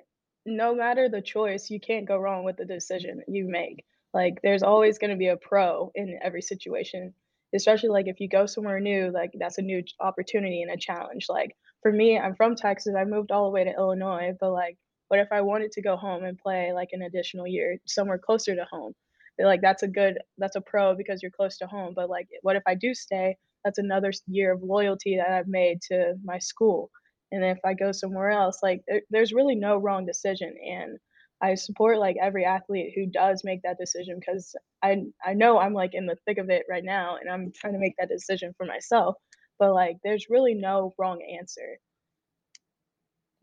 no 0.46 0.74
matter 0.74 1.08
the 1.08 1.20
choice, 1.20 1.70
you 1.70 1.78
can't 1.78 2.08
go 2.08 2.16
wrong 2.16 2.44
with 2.44 2.56
the 2.56 2.64
decision 2.64 3.22
you 3.28 3.46
make. 3.48 3.84
Like 4.14 4.40
there's 4.42 4.62
always 4.62 4.98
going 4.98 5.10
to 5.10 5.16
be 5.16 5.28
a 5.28 5.36
pro 5.36 5.92
in 5.94 6.18
every 6.22 6.42
situation, 6.42 7.14
especially 7.54 7.90
like 7.90 8.08
if 8.08 8.18
you 8.18 8.28
go 8.28 8.46
somewhere 8.46 8.80
new, 8.80 9.10
like 9.12 9.30
that's 9.38 9.58
a 9.58 9.62
new 9.62 9.82
opportunity 10.00 10.62
and 10.62 10.72
a 10.72 10.76
challenge. 10.76 11.26
Like 11.28 11.54
for 11.82 11.92
me, 11.92 12.18
I'm 12.18 12.34
from 12.34 12.56
Texas. 12.56 12.94
I 12.98 13.04
moved 13.04 13.30
all 13.30 13.44
the 13.44 13.50
way 13.50 13.64
to 13.64 13.74
Illinois, 13.74 14.32
but 14.40 14.52
like 14.52 14.76
what 15.10 15.20
if 15.20 15.28
I 15.32 15.42
wanted 15.42 15.72
to 15.72 15.82
go 15.82 15.96
home 15.96 16.24
and 16.24 16.38
play 16.38 16.72
like 16.74 16.90
an 16.92 17.02
additional 17.02 17.46
year 17.46 17.78
somewhere 17.86 18.18
closer 18.18 18.56
to 18.56 18.66
home? 18.70 18.94
Like 19.38 19.62
that's 19.62 19.82
a 19.82 19.88
good 19.88 20.18
that's 20.38 20.56
a 20.56 20.62
pro 20.62 20.94
because 20.96 21.22
you're 21.22 21.30
close 21.32 21.58
to 21.58 21.66
home, 21.66 21.94
but 21.96 22.10
like 22.10 22.28
what 22.42 22.56
if 22.56 22.62
I 22.66 22.74
do 22.74 22.94
stay? 22.94 23.36
That's 23.64 23.78
another 23.78 24.12
year 24.26 24.52
of 24.54 24.62
loyalty 24.62 25.16
that 25.18 25.30
I've 25.30 25.48
made 25.48 25.82
to 25.90 26.14
my 26.24 26.38
school 26.38 26.90
and 27.32 27.44
if 27.44 27.58
I 27.64 27.74
go 27.74 27.92
somewhere 27.92 28.30
else, 28.30 28.58
like 28.62 28.82
there, 28.88 29.02
there's 29.10 29.32
really 29.32 29.54
no 29.54 29.76
wrong 29.76 30.06
decision. 30.06 30.54
And 30.64 30.98
I 31.42 31.54
support 31.54 31.98
like 31.98 32.16
every 32.20 32.44
athlete 32.44 32.92
who 32.94 33.06
does 33.06 33.42
make 33.44 33.62
that 33.62 33.78
decision 33.78 34.18
because 34.20 34.54
I 34.82 35.04
I 35.24 35.34
know 35.34 35.58
I'm 35.58 35.74
like 35.74 35.94
in 35.94 36.06
the 36.06 36.16
thick 36.26 36.38
of 36.38 36.50
it 36.50 36.66
right 36.68 36.84
now 36.84 37.16
and 37.16 37.30
I'm 37.30 37.52
trying 37.54 37.74
to 37.74 37.78
make 37.78 37.94
that 37.98 38.08
decision 38.08 38.54
for 38.56 38.66
myself. 38.66 39.16
But 39.58 39.74
like 39.74 39.98
there's 40.04 40.30
really 40.30 40.54
no 40.54 40.94
wrong 40.98 41.22
answer. 41.38 41.78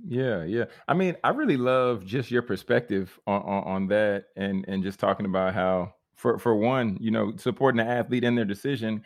Yeah, 0.03 0.43
yeah. 0.43 0.65
I 0.87 0.93
mean, 0.93 1.17
I 1.23 1.29
really 1.29 1.57
love 1.57 2.05
just 2.05 2.29
your 2.29 2.43
perspective 2.43 3.19
on, 3.25 3.41
on 3.41 3.63
on 3.63 3.87
that 3.87 4.25
and 4.35 4.63
and 4.67 4.83
just 4.83 4.99
talking 4.99 5.25
about 5.25 5.53
how 5.55 5.93
for 6.15 6.37
for 6.37 6.55
one, 6.55 6.97
you 7.01 7.09
know, 7.11 7.35
supporting 7.37 7.77
the 7.83 7.91
athlete 7.91 8.23
in 8.23 8.35
their 8.35 8.45
decision 8.45 9.03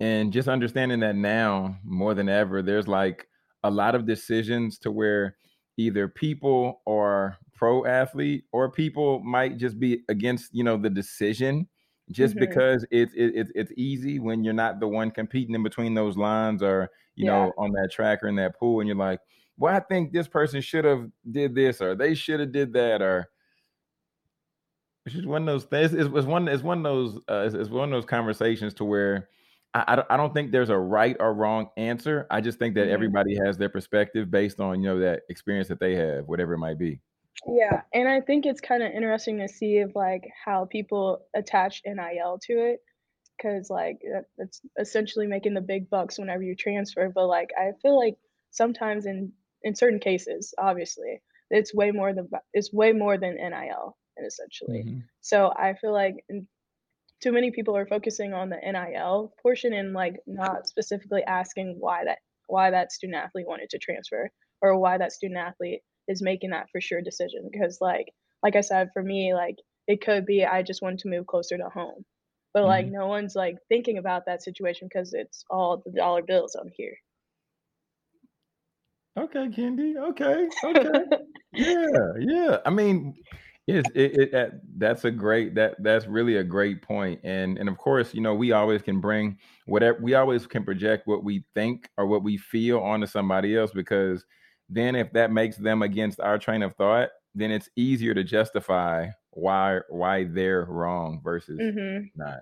and 0.00 0.32
just 0.32 0.48
understanding 0.48 1.00
that 1.00 1.16
now 1.16 1.78
more 1.84 2.14
than 2.14 2.28
ever 2.28 2.62
there's 2.62 2.86
like 2.88 3.28
a 3.64 3.70
lot 3.70 3.94
of 3.96 4.06
decisions 4.06 4.78
to 4.80 4.92
where 4.92 5.36
either 5.76 6.08
people 6.08 6.82
or 6.86 7.36
pro 7.54 7.84
athlete 7.84 8.44
or 8.52 8.70
people 8.70 9.20
might 9.20 9.56
just 9.58 9.78
be 9.80 10.04
against, 10.08 10.54
you 10.54 10.62
know, 10.64 10.76
the 10.76 10.90
decision 10.90 11.68
just 12.12 12.38
hmm 12.38 12.38
because 12.38 12.86
it's 12.90 13.12
it, 13.14 13.32
it's 13.34 13.50
it's 13.56 13.72
easy 13.76 14.18
when 14.20 14.44
you're 14.44 14.54
not 14.54 14.80
the 14.80 14.88
one 14.88 15.10
competing 15.10 15.54
in 15.56 15.62
between 15.64 15.94
those 15.94 16.16
lines 16.16 16.62
or 16.62 16.90
you 17.16 17.24
Yeah, 17.24 17.26
know 17.26 17.52
on 17.58 17.72
that 17.72 17.90
track 17.92 18.22
or 18.22 18.28
in 18.28 18.36
that 18.36 18.56
pool 18.58 18.80
and 18.80 18.88
you're 18.88 18.96
like 18.96 19.20
well, 19.58 19.74
I 19.74 19.80
think 19.80 20.12
this 20.12 20.28
person 20.28 20.60
should 20.60 20.84
have 20.84 21.10
did 21.30 21.54
this 21.54 21.80
or 21.82 21.94
they 21.94 22.14
should 22.14 22.40
have 22.40 22.52
did 22.52 22.72
that 22.74 23.02
or 23.02 23.28
it's 25.06 25.14
just 25.14 25.26
one 25.26 25.42
of 25.42 25.46
those 25.46 25.64
things. 25.64 25.94
It's, 25.94 26.08
it's 26.14 26.26
one. 26.26 26.48
It's 26.48 26.62
one 26.62 26.78
of 26.78 26.84
those. 26.84 27.16
Uh, 27.28 27.44
it's, 27.46 27.54
it's 27.54 27.70
one 27.70 27.84
of 27.84 27.90
those 27.90 28.04
conversations 28.04 28.74
to 28.74 28.84
where 28.84 29.28
I, 29.74 29.84
I 29.88 29.96
don't 29.96 30.06
I 30.10 30.16
don't 30.16 30.34
think 30.34 30.52
there's 30.52 30.68
a 30.70 30.76
right 30.78 31.16
or 31.18 31.32
wrong 31.34 31.70
answer. 31.76 32.26
I 32.30 32.40
just 32.40 32.58
think 32.58 32.74
that 32.74 32.88
hmm 32.88 32.88
everybody 32.88 33.36
has 33.44 33.56
their 33.56 33.70
perspective 33.70 34.30
based 34.30 34.60
on 34.60 34.82
you 34.82 34.88
know 34.88 34.98
that 35.00 35.22
experience 35.30 35.68
that 35.68 35.80
they 35.80 35.94
have, 35.96 36.26
whatever 36.26 36.54
it 36.54 36.58
might 36.58 36.78
be. 36.78 37.00
yeah. 37.46 37.82
And 37.94 38.08
I 38.08 38.20
think 38.20 38.46
it's 38.46 38.60
kind 38.60 38.82
of 38.82 38.92
interesting 38.92 39.38
to 39.38 39.48
see 39.48 39.78
if 39.78 39.94
like 39.94 40.28
how 40.44 40.66
people 40.66 41.26
attach 41.34 41.82
NIL 41.84 42.38
to 42.42 42.52
it 42.52 42.80
because 43.36 43.70
like 43.70 44.00
that, 44.02 44.24
that's 44.36 44.60
essentially 44.78 45.26
making 45.26 45.54
the 45.54 45.60
big 45.60 45.88
bucks 45.88 46.18
whenever 46.18 46.42
you 46.42 46.54
transfer. 46.56 47.10
But 47.14 47.26
like 47.28 47.50
I 47.58 47.72
feel 47.80 47.98
like 47.98 48.16
sometimes 48.50 49.06
in 49.06 49.32
in 49.62 49.74
certain 49.74 50.00
cases, 50.00 50.54
obviously, 50.58 51.22
it's 51.50 51.74
way 51.74 51.90
more 51.92 52.14
than 52.14 52.28
it's 52.52 52.72
way 52.72 52.92
more 52.92 53.18
than 53.18 53.38
NIL, 53.38 53.96
and 54.16 54.26
essentially. 54.26 54.86
hmm 54.86 55.08
So 55.20 55.52
I 55.56 55.74
feel 55.74 55.92
like 55.92 56.24
too 57.20 57.32
many 57.32 57.50
people 57.50 57.76
are 57.76 57.86
focusing 57.86 58.32
on 58.32 58.48
the 58.48 58.64
NIL 58.64 59.34
portion 59.42 59.72
and 59.72 59.92
like 59.92 60.16
not 60.26 60.66
specifically 60.68 61.22
asking 61.24 61.76
why 61.78 62.04
that 62.04 62.18
why 62.46 62.70
that 62.70 62.92
student 62.92 63.16
athlete 63.22 63.46
wanted 63.46 63.70
to 63.70 63.78
transfer 63.78 64.30
or 64.62 64.78
why 64.78 64.98
that 64.98 65.12
student 65.12 65.38
athlete 65.38 65.82
is 66.08 66.22
making 66.22 66.50
that 66.50 66.68
for 66.70 66.80
sure 66.80 67.02
decision 67.02 67.48
because 67.52 67.78
like 67.80 68.12
like 68.42 68.56
I 68.56 68.60
said 68.62 68.90
for 68.92 69.02
me 69.02 69.34
like 69.34 69.56
it 69.86 70.00
could 70.00 70.26
be 70.26 70.44
I 70.44 70.62
just 70.62 70.82
wanted 70.82 71.00
to 71.00 71.08
move 71.08 71.26
closer 71.26 71.56
to 71.58 71.68
home 71.68 72.04
but 72.54 72.64
like 72.64 72.86
Mhm. 72.86 72.92
no 72.92 73.06
one's 73.06 73.34
like 73.36 73.58
thinking 73.68 73.98
about 73.98 74.26
that 74.26 74.42
situation 74.42 74.88
because 74.88 75.12
it's 75.12 75.44
all 75.50 75.82
the 75.84 75.92
dollar 75.92 76.22
bills 76.22 76.54
on 76.54 76.70
here 76.74 76.96
Okay, 79.18 79.48
Kendee. 79.48 79.96
Okay, 80.10 80.48
okay. 80.64 81.04
Yeah, 81.56 82.12
yeah. 82.20 82.58
I 82.66 82.70
mean, 82.70 83.16
it's 83.66 83.90
it, 83.94 84.18
it 84.18 84.32
that 84.32 84.52
that's 84.76 85.04
a 85.04 85.10
great 85.10 85.54
that 85.56 85.76
that's 85.82 86.06
really 86.06 86.36
a 86.36 86.44
great 86.44 86.82
point. 86.82 87.20
And 87.24 87.58
and 87.58 87.68
of 87.68 87.78
course, 87.78 88.14
you 88.14 88.20
know, 88.20 88.34
we 88.34 88.52
always 88.52 88.82
can 88.82 89.00
bring 89.00 89.38
whatever 89.66 89.98
we 90.02 90.14
always 90.14 90.46
can 90.46 90.64
project 90.64 91.06
what 91.06 91.24
we 91.24 91.44
think 91.54 91.88
or 91.96 92.06
what 92.06 92.22
we 92.22 92.36
feel 92.36 92.80
onto 92.80 93.06
somebody 93.06 93.56
else 93.56 93.72
because 93.72 94.24
then 94.68 94.94
if 94.96 95.12
that 95.12 95.32
makes 95.32 95.56
them 95.56 95.82
against 95.82 96.20
our 96.20 96.38
train 96.38 96.62
of 96.62 96.74
thought, 96.74 97.10
then 97.34 97.50
it's 97.50 97.70
easier 97.76 98.14
to 98.14 98.24
justify 98.24 99.08
why 99.30 99.80
why 99.88 100.24
they're 100.24 100.64
wrong 100.66 101.20
versus 101.24 101.58
mhm 101.60 102.10
not. 102.14 102.40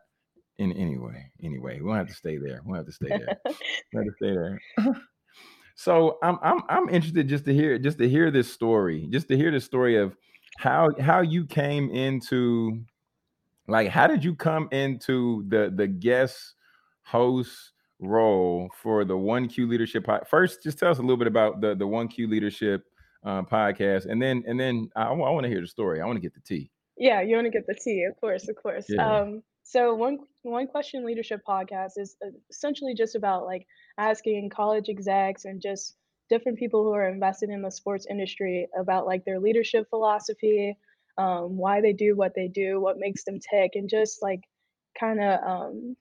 In 0.59 0.73
anyway, 0.73 1.30
anyway, 1.42 1.80
we 1.80 1.88
don't 1.88 1.97
have 1.99 2.09
to 2.09 2.14
stay 2.14 2.38
there. 2.38 2.61
We 2.64 2.71
don't 2.71 2.76
have 2.78 2.87
to 2.87 2.92
stay 2.92 3.12
there. 3.14 3.37
We 3.92 3.99
have 3.99 4.06
to 4.06 4.14
stay 4.16 4.33
there. 4.35 4.61
So 5.76 6.16
I'm 6.23 6.38
I'm 6.42 6.62
I'm 6.68 6.88
interested 6.88 7.28
just 7.28 7.45
to 7.45 7.54
hear 7.54 7.78
just 7.78 7.99
to 7.99 8.09
hear 8.09 8.30
this 8.30 8.50
story, 8.52 9.06
just 9.11 9.28
to 9.28 9.37
hear 9.37 9.50
the 9.50 9.61
story 9.61 9.97
of 9.97 10.16
how 10.59 10.88
how 10.99 11.21
you 11.21 11.45
came 11.45 11.90
into 11.90 12.80
like 13.68 13.88
how 13.88 14.06
did 14.06 14.25
you 14.25 14.35
come 14.35 14.68
into 14.73 15.45
the 15.49 15.71
the 15.75 15.87
guest 15.87 16.54
host 17.02 17.73
role 17.99 18.71
for 18.75 19.04
the 19.04 19.16
One 19.16 19.49
Q 19.49 19.68
Leadership 19.68 20.04
pod? 20.04 20.26
First, 20.28 20.62
just 20.62 20.78
tell 20.78 20.90
us 20.90 20.99
a 20.99 21.02
little 21.02 21.18
bit 21.18 21.28
about 21.28 21.61
the 21.61 21.75
the 21.75 21.87
One 21.87 22.09
Q 22.09 22.26
Leadership 22.26 22.85
uh, 23.23 23.42
podcast, 23.42 24.06
and 24.06 24.21
then 24.21 24.45
and 24.47 24.59
then 24.59 24.88
I, 24.97 25.12
want 25.12 25.45
to 25.45 25.50
hear 25.50 25.61
the 25.61 25.68
story. 25.68 26.00
I 26.00 26.06
want 26.06 26.16
to 26.16 26.23
get 26.23 26.33
the 26.33 26.40
tea. 26.40 26.71
Yeah, 26.97 27.21
you 27.21 27.35
want 27.37 27.47
to 27.47 27.50
get 27.50 27.66
the 27.66 27.75
tea, 27.75 28.04
of 28.04 28.18
course, 28.18 28.49
of 28.49 28.56
course. 28.56 28.87
Yeah. 28.88 29.06
Um, 29.06 29.42
so 29.62 29.95
one 29.95 30.21
one 30.50 30.66
question 30.66 31.04
leadership 31.04 31.42
podcast 31.48 31.92
is 31.96 32.16
uh, 32.24 32.30
essentially 32.50 32.94
just 32.94 33.14
about 33.14 33.44
like 33.44 33.66
asking 33.98 34.50
college 34.50 34.88
execs 34.88 35.44
and 35.44 35.60
just 35.60 35.96
different 36.28 36.58
people 36.58 36.82
who 36.82 36.92
are 36.92 37.08
invested 37.08 37.50
in 37.50 37.62
the 37.62 37.70
sports 37.70 38.06
industry 38.08 38.68
about 38.78 39.06
like 39.06 39.24
their 39.24 39.40
leadership 39.40 39.88
philosophy, 39.90 40.76
um, 41.18 41.56
why 41.56 41.80
they 41.80 41.92
do 41.92 42.16
what 42.16 42.34
they 42.34 42.48
do, 42.48 42.80
what 42.80 42.98
makes 42.98 43.24
them 43.24 43.38
tick, 43.38 43.72
and 43.74 43.88
just 43.88 44.22
like 44.22 44.40
kind 44.98 45.22
of 45.22 45.40
um, 45.44 45.96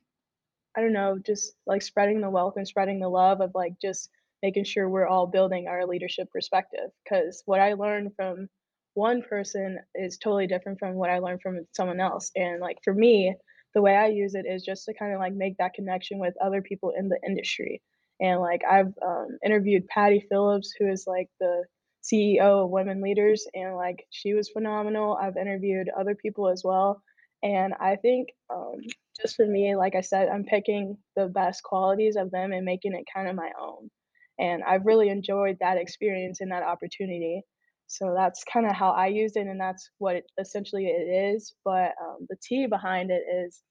I 0.78 0.82
don't 0.82 0.94
know, 0.94 1.18
just 1.26 1.54
like 1.66 1.82
spreading 1.82 2.22
the 2.22 2.30
wealth 2.30 2.56
and 2.58 2.68
spreading 2.68 3.00
the 3.00 3.10
love 3.10 3.42
of 3.42 3.52
like 3.56 3.74
just 3.82 4.10
making 4.44 4.66
sure 4.66 4.90
we're 4.90 5.08
all 5.08 5.28
building 5.28 5.68
our 5.68 5.86
leadership 5.86 6.32
perspective. 6.32 6.92
Because 7.04 7.44
what 7.46 7.62
I 7.62 7.74
learned 7.74 8.12
from 8.16 8.50
one 8.94 9.22
person 9.22 9.80
is 9.96 10.18
totally 10.18 10.48
different 10.48 10.80
from 10.80 10.96
what 10.96 11.10
I 11.10 11.20
learned 11.20 11.42
from 11.42 11.66
someone 11.74 12.00
else. 12.00 12.32
And 12.36 12.60
like 12.60 12.78
for 12.84 12.94
me, 12.94 13.36
the 13.76 13.82
way 13.82 13.96
I 13.96 14.08
use 14.08 14.34
it 14.36 14.46
is 14.48 14.64
just 14.64 14.86
to 14.86 14.94
kind 14.94 15.14
of 15.14 15.20
like 15.20 15.34
make 15.34 15.58
that 15.58 15.74
connection 15.76 16.18
with 16.18 16.34
other 16.44 16.62
people 16.62 16.94
in 16.98 17.10
the 17.10 17.20
industry. 17.28 17.82
And 18.22 18.40
like 18.40 18.62
I've 18.70 18.94
um, 19.06 19.38
interviewed 19.46 19.88
Patti 19.88 20.26
Phillips, 20.30 20.74
who 20.80 20.88
is 20.90 21.04
like 21.06 21.30
the 21.40 21.66
CEO 22.02 22.64
of 22.64 22.70
Women 22.70 23.02
Leaders, 23.02 23.46
and 23.54 23.76
like 23.76 24.06
she 24.10 24.34
was 24.34 24.50
phenomenal. 24.50 25.20
I've 25.22 25.38
interviewed 25.38 25.90
other 25.90 26.16
people 26.16 26.48
as 26.48 26.64
well. 26.64 27.04
And 27.44 27.74
I 27.80 27.98
think 27.98 28.30
um, 28.50 28.78
just 29.22 29.36
for 29.36 29.46
me, 29.46 29.76
like 29.76 29.94
I 29.96 30.02
said, 30.02 30.30
I'm 30.30 30.46
picking 30.46 30.98
the 31.16 31.28
best 31.28 31.62
qualities 31.62 32.16
of 32.16 32.32
them 32.32 32.54
and 32.54 32.66
making 32.66 32.94
it 32.94 33.06
kind 33.14 33.28
of 33.28 33.36
my 33.36 33.52
own. 33.62 33.92
And 34.40 34.64
I've 34.64 34.86
really 34.86 35.10
enjoyed 35.10 35.58
that 35.60 35.78
experience 35.78 36.42
and 36.42 36.52
that 36.52 36.64
opportunity. 36.64 37.44
So 37.88 38.14
that's 38.16 38.44
kind 38.52 38.66
of 38.66 38.76
how 38.76 38.92
I 38.92 39.08
used 39.08 39.38
it, 39.38 39.48
and 39.48 39.60
that's 39.60 39.90
what 40.00 40.16
it, 40.16 40.26
essentially 40.40 40.88
it 40.88 41.34
is. 41.36 41.54
But 41.64 41.94
um, 42.02 42.26
the 42.30 42.38
tea 42.42 42.66
behind 42.68 43.12
it 43.12 43.24
is 43.46 43.62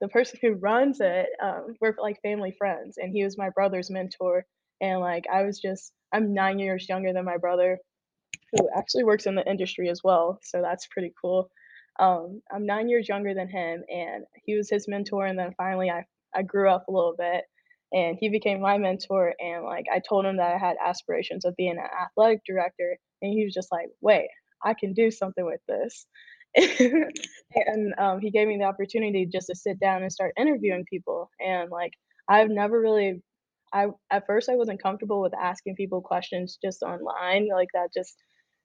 the 0.00 0.08
person 0.08 0.38
who 0.42 0.54
runs 0.54 0.98
it. 1.00 1.26
Um, 1.42 1.74
we're 1.80 1.94
like 2.00 2.20
family 2.22 2.54
friends, 2.58 2.98
and 2.98 3.12
he 3.12 3.24
was 3.24 3.38
my 3.38 3.50
brother's 3.50 3.90
mentor. 3.90 4.44
And 4.80 5.00
like 5.00 5.24
I 5.32 5.42
was 5.44 5.60
just, 5.60 5.92
I'm 6.12 6.34
nine 6.34 6.58
years 6.58 6.88
younger 6.88 7.12
than 7.12 7.24
my 7.24 7.38
brother, 7.38 7.78
who 8.52 8.68
actually 8.76 9.04
works 9.04 9.26
in 9.26 9.34
the 9.34 9.48
industry 9.48 9.88
as 9.88 10.02
well. 10.04 10.38
So 10.42 10.60
that's 10.62 10.86
pretty 10.88 11.12
cool. 11.20 11.50
Um, 12.00 12.42
I'm 12.52 12.66
nine 12.66 12.88
years 12.88 13.08
younger 13.08 13.34
than 13.34 13.48
him, 13.48 13.82
and 13.88 14.24
he 14.44 14.56
was 14.56 14.68
his 14.68 14.88
mentor. 14.88 15.26
And 15.26 15.38
then 15.38 15.54
finally, 15.56 15.90
I 15.90 16.04
I 16.34 16.42
grew 16.42 16.68
up 16.68 16.86
a 16.88 16.92
little 16.92 17.14
bit, 17.16 17.44
and 17.94 18.18
he 18.20 18.28
became 18.28 18.60
my 18.60 18.78
mentor. 18.78 19.34
And 19.40 19.64
like 19.64 19.86
I 19.92 20.00
told 20.06 20.26
him 20.26 20.38
that 20.38 20.54
I 20.54 20.58
had 20.58 20.76
aspirations 20.84 21.46
of 21.46 21.56
being 21.56 21.78
an 21.78 21.88
athletic 22.04 22.40
director, 22.46 22.98
and 23.22 23.32
he 23.32 23.44
was 23.44 23.54
just 23.54 23.72
like, 23.72 23.88
"Wait, 24.02 24.28
I 24.64 24.74
can 24.74 24.94
do 24.94 25.10
something 25.10 25.46
with 25.46 25.60
this." 25.68 26.06
and 26.56 27.94
um, 27.98 28.20
he 28.20 28.30
gave 28.30 28.48
me 28.48 28.58
the 28.58 28.64
opportunity 28.64 29.26
just 29.26 29.48
to 29.48 29.56
sit 29.56 29.80
down 29.80 30.02
and 30.02 30.12
start 30.12 30.34
interviewing 30.38 30.84
people. 30.90 31.30
And 31.40 31.70
like 31.70 31.92
I've 32.28 32.50
never 32.50 32.80
really 32.80 33.22
I 33.72 33.86
at 34.10 34.26
first 34.26 34.48
I 34.50 34.56
wasn't 34.56 34.82
comfortable 34.82 35.22
with 35.22 35.34
asking 35.34 35.76
people 35.76 36.02
questions 36.02 36.58
just 36.64 36.82
online. 36.82 37.48
Like 37.52 37.68
that 37.74 37.90
just 37.96 38.16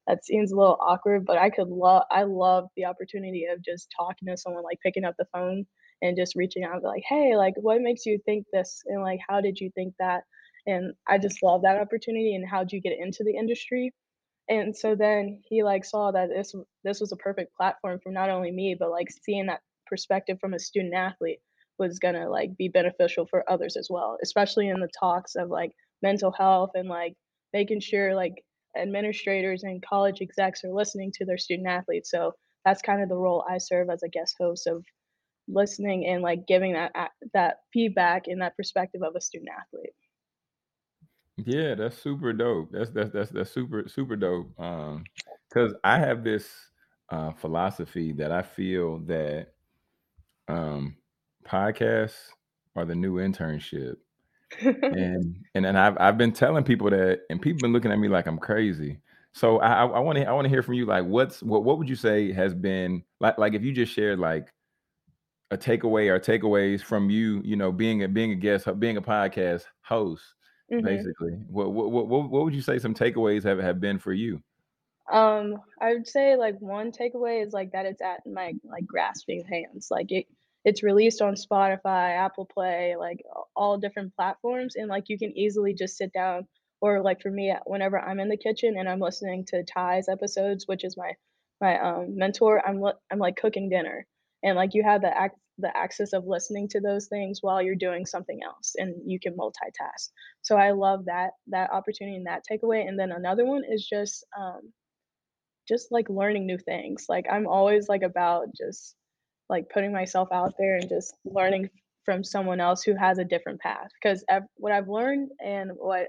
that 0.08 0.26
seems 0.26 0.52
a 0.52 0.58
little 0.58 0.78
awkward, 0.82 1.26
but 1.26 1.38
I 1.38 1.50
could 1.52 1.70
love 1.70 2.04
I 2.12 2.24
love 2.24 2.66
the 2.76 2.86
opportunity 2.86 3.46
of 3.46 3.64
just 3.64 3.90
talking 3.98 4.28
to 4.28 4.38
someone, 4.38 4.64
like 4.64 4.80
picking 4.84 5.06
up 5.06 5.16
the 5.20 5.28
phone 5.34 5.66
and 6.02 6.18
just 6.18 6.36
reaching 6.36 6.64
out 6.64 6.74
and 6.74 6.82
be 6.82 6.88
like, 6.88 7.04
"Hey, 7.08 7.36
like 7.36 7.56
what 7.58 7.82
makes 7.82 8.06
you 8.06 8.20
think 8.26 8.46
this?" 8.54 8.82
and 8.86 9.02
like, 9.02 9.20
"How 9.28 9.42
did 9.42 9.60
you 9.60 9.72
think 9.76 9.94
that?" 10.00 10.24
And 10.68 10.94
I 11.08 11.18
just 11.18 11.42
love 11.44 11.64
that 11.64 11.80
opportunity 11.80 12.36
and 12.36 12.48
how'd 12.48 12.72
you 12.72 12.82
get 12.82 12.98
into 13.00 13.24
the 13.24 13.36
industry? 13.36 13.94
And 14.50 14.76
so 14.76 14.96
then 14.96 15.42
he 15.48 15.64
like 15.64 15.86
saw 15.86 16.12
that 16.12 16.30
this 16.30 16.54
this 16.84 17.00
was 17.00 17.12
a 17.12 17.18
perfect 17.18 17.56
platform 17.56 18.00
for 18.02 18.12
not 18.12 18.30
only 18.30 18.52
me, 18.52 18.76
but 18.78 18.92
like 18.92 19.08
seeing 19.24 19.48
that 19.48 19.62
perspective 19.88 20.38
from 20.40 20.54
a 20.54 20.60
student 20.60 20.94
athlete 20.94 21.40
was 21.78 22.00
gonna 22.00 22.30
like 22.30 22.58
be 22.58 22.68
beneficial 22.68 23.26
for 23.28 23.50
others 23.50 23.78
as 23.78 23.88
well, 23.90 24.18
especially 24.24 24.70
in 24.70 24.80
the 24.80 24.90
talks 25.00 25.36
of 25.36 25.50
like 25.50 25.72
mental 26.02 26.32
health 26.32 26.72
and 26.76 26.90
like 26.90 27.14
making 27.54 27.80
sure 27.80 28.16
like 28.16 28.44
administrators 28.78 29.64
and 29.64 29.84
college 29.86 30.20
execs 30.22 30.64
are 30.64 30.74
listening 30.74 31.12
to 31.14 31.26
their 31.26 31.38
student 31.38 31.68
athletes. 31.68 32.12
So 32.12 32.34
that's 32.66 32.82
kind 32.82 33.02
of 33.02 33.10
the 33.10 33.18
role 33.18 33.46
I 33.50 33.58
serve 33.58 33.90
as 33.90 34.04
a 34.04 34.10
guest 34.10 34.36
host 34.40 34.68
of 34.68 34.84
listening 35.50 36.06
and 36.06 36.22
like 36.22 36.48
giving 36.48 36.74
that 36.74 36.92
that 37.34 37.58
feedback 37.74 38.28
and 38.28 38.42
that 38.42 38.56
perspective 38.56 39.02
of 39.04 39.16
a 39.16 39.22
student 39.22 39.50
athlete. 39.60 39.94
Yeah, 41.46 41.76
that's 41.76 41.98
super 41.98 42.34
dope. 42.34 42.70
That's 42.72 42.92
that's 42.92 43.12
that's 43.12 43.32
that's 43.32 43.52
super 43.52 43.88
super 43.88 44.16
dope. 44.16 44.60
Um, 44.60 45.04
because 45.50 45.74
I 45.84 45.98
have 46.00 46.24
this 46.24 46.48
uh 47.10 47.32
philosophy 47.32 48.12
that 48.14 48.32
I 48.32 48.42
feel 48.42 49.00
that 49.00 49.48
um 50.48 50.98
podcasts 51.46 52.30
are 52.76 52.86
the 52.86 52.96
new 52.96 53.16
internship. 53.16 53.96
And 54.62 55.46
and 55.54 55.66
and 55.66 55.78
I've 55.78 55.98
I've 56.00 56.18
been 56.18 56.32
telling 56.34 56.64
people 56.64 56.90
that 56.90 57.22
and 57.30 57.42
people 57.42 57.60
been 57.62 57.74
looking 57.74 57.92
at 57.92 58.00
me 58.00 58.08
like 58.08 58.26
I'm 58.26 58.40
crazy. 58.40 59.00
So 59.34 59.60
I 59.60 59.86
I 59.86 60.00
want 60.00 60.18
to 60.18 60.26
I 60.26 60.32
want 60.32 60.46
to 60.46 60.50
hear 60.50 60.64
from 60.64 60.74
you 60.74 60.86
like 60.88 61.06
what's 61.06 61.44
what 61.44 61.64
what 61.64 61.78
would 61.78 61.88
you 61.88 61.96
say 61.96 62.32
has 62.34 62.56
been 62.56 63.04
like 63.20 63.38
like 63.38 63.54
if 63.54 63.62
you 63.62 63.72
just 63.72 63.94
shared 63.94 64.18
like 64.18 64.52
a 65.52 65.58
takeaway 65.58 66.10
or 66.10 66.20
takeaways 66.20 66.82
from 66.82 67.10
you, 67.10 67.42
you 67.44 67.56
know, 67.56 67.72
being 67.72 68.04
a 68.04 68.08
being 68.08 68.32
a 68.32 68.36
guest, 68.36 68.68
being 68.80 68.98
a 68.98 69.02
podcast 69.02 69.66
host 69.84 70.24
hmm 70.70 71.10
Basically, 71.18 71.32
what 71.50 71.72
what 71.74 71.92
what 71.92 72.08
what 72.08 72.30
what 72.30 72.46
would 72.46 72.56
you 72.56 72.62
say 72.62 72.80
some 72.80 72.94
takeaways 72.96 73.44
have 73.44 73.60
have 73.60 73.82
been 73.82 74.00
for 74.00 74.14
you? 74.14 74.42
Um, 75.12 75.62
I 75.82 75.94
would 75.94 76.08
say 76.08 76.36
like 76.36 76.60
one 76.60 76.92
takeaway 76.92 77.46
is 77.46 77.54
like 77.54 77.72
that 77.72 77.86
it's 77.86 78.02
at 78.02 78.26
my 78.28 78.54
like 78.64 78.86
grasping 78.86 79.44
hands. 79.46 79.88
Like 79.90 80.12
it 80.12 80.28
it's 80.66 80.84
released 80.84 81.22
on 81.22 81.34
Spotify, 81.36 82.16
Apple 82.18 82.46
Play, 82.46 82.96
like 82.96 83.24
all 83.56 83.78
different 83.78 84.16
platforms 84.16 84.76
and 84.76 84.88
like 84.88 85.06
you 85.10 85.18
can 85.18 85.36
easily 85.38 85.74
just 85.74 85.98
sit 85.98 86.14
down 86.14 86.48
or 86.82 87.02
like 87.02 87.22
for 87.22 87.32
me 87.32 87.56
whenever 87.66 88.00
I'm 88.00 88.20
in 88.20 88.30
the 88.30 88.38
kitchen 88.38 88.78
and 88.78 88.88
I'm 88.88 89.00
listening 89.00 89.46
to 89.46 89.64
Ty's 89.64 90.10
episodes, 90.10 90.68
which 90.68 90.84
is 90.84 90.96
my 90.98 91.14
my 91.62 91.80
um 91.80 92.16
mentor, 92.18 92.66
I'm 92.66 92.84
I'm 93.12 93.20
like 93.20 93.36
cooking 93.38 93.70
dinner 93.70 94.06
and 94.44 94.56
like 94.56 94.74
you 94.74 94.84
have 94.84 95.02
the 95.02 95.12
ac- 95.12 95.36
the 95.58 95.76
access 95.76 96.14
of 96.14 96.26
listening 96.26 96.68
to 96.70 96.80
those 96.80 97.08
things 97.08 97.40
while 97.42 97.62
you're 97.62 97.76
doing 97.76 98.06
something 98.06 98.40
else 98.44 98.76
and 98.78 98.96
you 99.06 99.20
can 99.20 99.36
multitask. 99.36 100.10
So 100.42 100.56
I 100.56 100.72
love 100.72 101.06
that 101.06 101.32
that 101.48 101.72
opportunity 101.72 102.16
and 102.18 102.28
that 102.28 102.44
takeaway. 102.50 102.88
And 102.88 102.98
then 102.98 103.12
another 103.12 103.46
one 103.46 103.64
is 103.70 103.86
just 103.88 104.26
um 104.38 104.72
just 105.68 105.92
like 105.92 106.10
learning 106.10 106.46
new 106.46 106.58
things. 106.58 107.06
Like 107.10 107.26
I'm 107.32 107.48
always 107.48 107.90
like 107.90 108.02
about 108.04 108.48
just 108.56 108.96
like 109.50 109.70
putting 109.70 109.92
myself 109.94 110.30
out 110.32 110.54
there 110.58 110.76
and 110.76 110.90
just 110.90 111.16
learning 111.26 111.70
from 112.06 112.24
someone 112.24 112.60
else 112.60 112.84
who 112.84 112.96
has 112.96 113.20
a 113.20 113.26
different 113.26 113.60
path. 113.62 113.90
Because 114.02 114.24
ev- 114.30 114.44
what 114.56 114.72
I've 114.74 114.90
learned 114.90 115.30
and 115.44 115.72
what 115.76 116.08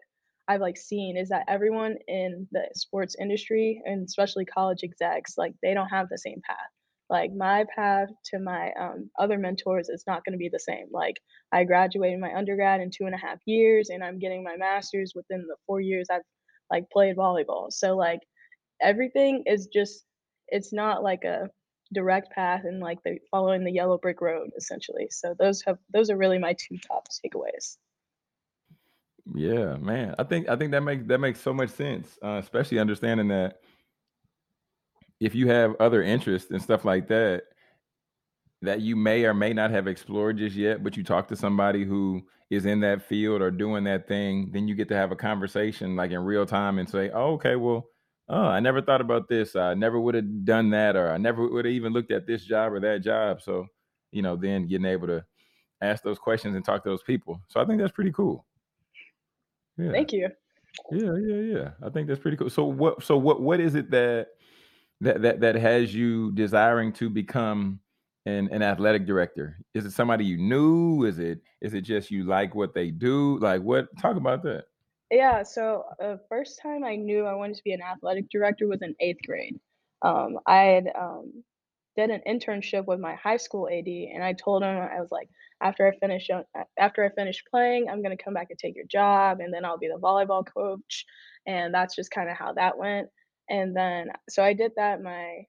I've 0.49 0.61
like 0.61 0.77
seen 0.77 1.17
is 1.17 1.29
that 1.31 1.45
everyone 1.49 1.97
in 2.09 2.49
the 2.53 2.69
sports 2.75 3.17
industry 3.21 3.83
and 3.85 4.07
especially 4.07 4.45
college 4.45 4.81
execs, 4.83 5.37
like 5.37 5.55
they 5.63 5.75
don't 5.75 5.89
have 5.89 6.09
the 6.09 6.19
same 6.19 6.41
path. 6.47 6.59
Like 7.11 7.35
my 7.35 7.67
path 7.75 8.09
to 8.27 8.39
my 8.39 8.73
um, 8.81 9.11
other 9.19 9.37
mentors 9.37 9.89
is 9.89 10.05
not 10.07 10.25
going 10.25 10.33
to 10.33 10.39
be 10.39 10.49
the 10.49 10.61
same. 10.61 10.87
Like 10.93 11.17
I 11.53 11.65
graduated 11.65 12.21
my 12.21 12.33
undergrad 12.35 12.81
in 12.81 12.91
two 12.91 13.07
and 13.07 13.15
a 13.15 13.19
half 13.19 13.39
years, 13.47 13.91
and 13.91 14.03
I'm 14.03 14.19
getting 14.19 14.45
my 14.45 14.57
master's 14.57 15.13
within 15.15 15.45
the 15.49 15.57
four 15.67 15.81
years 15.81 16.07
I've 16.11 16.23
like 16.71 16.89
played 16.91 17.17
volleyball. 17.17 17.73
So 17.73 17.97
like 17.97 18.21
everything 18.81 19.43
is 19.47 19.67
just 19.67 20.05
it's 20.49 20.73
not 20.73 21.03
like 21.03 21.25
a 21.25 21.51
direct 21.93 22.31
path 22.31 22.63
and 22.65 22.81
like 22.81 22.99
the 23.05 23.19
following 23.31 23.65
the 23.65 23.73
yellow 23.73 23.99
brick 23.99 24.21
road 24.21 24.51
essentially. 24.57 25.09
So 25.11 25.35
those 25.39 25.63
have 25.67 25.79
those 25.93 26.11
are 26.11 26.17
really 26.17 26.39
my 26.39 26.55
two 26.55 26.79
top 26.87 27.09
takeaways. 27.09 27.77
Yeah, 29.35 29.77
man. 29.77 30.15
I 30.19 30.25
think 30.25 30.49
I 30.49 30.57
think 30.57 30.71
that 30.73 30.83
makes 30.83 31.05
that 31.07 31.19
makes 31.19 31.41
so 31.41 31.53
much 31.53 31.71
sense, 31.71 32.19
uh, 32.23 32.41
especially 32.43 32.79
understanding 32.79 33.29
that 33.29 33.61
if 35.21 35.35
you 35.35 35.49
have 35.49 35.77
other 35.79 36.03
interests 36.03 36.51
and 36.51 36.61
stuff 36.61 36.85
like 36.85 37.09
that 37.09 37.43
that 38.63 38.81
you 38.81 38.97
may 38.97 39.25
or 39.25 39.35
may 39.35 39.53
not 39.53 39.71
have 39.71 39.87
explored 39.87 40.39
just 40.39 40.55
yet, 40.57 40.85
but 40.85 40.97
you 40.97 41.03
talk 41.03 41.29
to 41.29 41.37
somebody 41.37 41.85
who 41.85 42.23
is 42.51 42.67
in 42.67 42.81
that 42.81 43.03
field 43.03 43.41
or 43.41 43.51
doing 43.51 43.85
that 43.85 44.07
thing, 44.07 44.51
then 44.53 44.69
you 44.69 44.75
get 44.75 44.89
to 44.89 44.97
have 44.97 45.13
a 45.13 45.17
conversation 45.17 45.97
like 45.97 46.11
in 46.11 46.21
real 46.21 46.45
time 46.45 46.79
and 46.79 46.89
say, 46.89 47.11
"Oh, 47.11 47.35
okay, 47.35 47.57
well, 47.57 47.87
oh, 48.29 48.47
I 48.47 48.61
never 48.61 48.83
thought 48.83 49.01
about 49.01 49.29
this. 49.29 49.57
I 49.57 49.75
never 49.75 49.99
would 50.01 50.15
have 50.15 50.45
done 50.45 50.71
that, 50.71 50.97
or 50.97 51.11
I 51.11 51.17
never 51.17 51.49
would 51.49 51.65
have 51.65 51.73
even 51.73 51.93
looked 51.93 52.11
at 52.11 52.27
this 52.27 52.45
job 52.45 52.73
or 52.73 52.81
that 52.81 53.03
job." 53.03 53.41
So, 53.41 53.67
you 54.11 54.21
know, 54.23 54.37
then 54.37 54.67
getting 54.67 54.87
able 54.87 55.07
to 55.07 55.25
ask 55.81 56.03
those 56.03 56.19
questions 56.19 56.55
and 56.57 56.65
talk 56.65 56.83
to 56.83 56.91
those 56.91 57.03
people. 57.03 57.41
So 57.49 57.61
I 57.61 57.65
think 57.65 57.81
that's 57.81 57.93
pretty 57.93 58.13
cool. 58.13 58.45
Yeah. 59.79 59.93
Thank 59.93 60.13
you. 60.13 60.29
Yeah, 60.91 61.15
yeah, 61.17 61.59
yeah. 61.59 61.71
I 61.83 61.89
think 61.89 62.09
that's 62.09 62.21
pretty 62.21 62.37
cool. 62.37 62.51
So 62.51 62.65
what 62.65 63.03
so 63.03 63.17
what 63.17 63.41
what 63.41 63.61
is 63.61 63.75
it 63.75 63.91
that 63.91 64.29
that 65.01 65.23
that 65.23 65.41
that 65.41 65.55
has 65.55 65.95
you 65.95 66.33
desiring 66.33 66.93
to 66.95 67.09
become 67.11 67.81
an, 68.27 68.49
an 68.53 68.63
athletic 68.63 69.07
director? 69.07 69.59
Is 69.75 69.85
it 69.85 69.93
somebody 69.93 70.25
you 70.25 70.39
knew? 70.39 71.05
Is 71.05 71.19
it 71.19 71.41
is 71.61 71.75
it 71.75 71.83
just 71.83 72.11
you 72.11 72.25
like 72.25 72.55
what 72.55 72.75
they 72.75 72.91
do? 72.91 73.39
Like 73.39 73.63
what 73.63 73.89
talk 73.99 74.17
about 74.17 74.43
that. 74.45 74.65
Yeah, 75.11 75.43
so 75.43 75.85
the 75.99 76.05
uh, 76.05 76.17
first 76.29 76.61
time 76.63 76.85
I 76.85 76.95
knew 76.95 77.25
I 77.25 77.35
wanted 77.35 77.57
to 77.57 77.65
be 77.65 77.73
an 77.73 77.83
athletic 77.83 78.31
director 78.31 78.69
was 78.69 78.81
in 78.83 78.95
eighth 79.01 79.19
grade. 79.27 79.59
Um, 80.03 80.39
I 80.47 80.57
had 80.57 80.93
um, 80.97 81.43
did 81.97 82.11
an 82.11 82.23
internship 82.29 82.87
with 82.87 83.01
my 83.01 83.17
high 83.17 83.37
school 83.37 83.69
AD, 83.69 83.89
and 83.89 84.23
I 84.23 84.35
told 84.35 84.63
him 84.63 84.69
I 84.69 85.01
was 85.01 85.11
like, 85.11 85.29
after 85.61 85.87
I 85.87 85.99
finish 85.99 86.31
after 86.79 87.05
I 87.05 87.11
finish 87.11 87.43
playing, 87.51 87.89
I'm 87.89 88.03
gonna 88.03 88.17
come 88.17 88.35
back 88.35 88.47
and 88.51 88.59
take 88.59 88.77
your 88.77 88.87
job, 88.87 89.41
and 89.41 89.53
then 89.53 89.65
I'll 89.65 89.79
be 89.79 89.89
the 89.89 90.01
volleyball 90.01 90.47
coach, 90.47 91.05
and 91.45 91.75
that's 91.75 91.97
just 91.97 92.13
kind 92.13 92.31
of 92.31 92.37
how 92.37 92.53
that 92.53 92.79
went. 92.79 93.09
And 93.51 93.77
then 93.77 94.09
so 94.31 94.43
I 94.45 94.55
did 94.55 94.73
that 94.77 95.03
my 95.03 95.45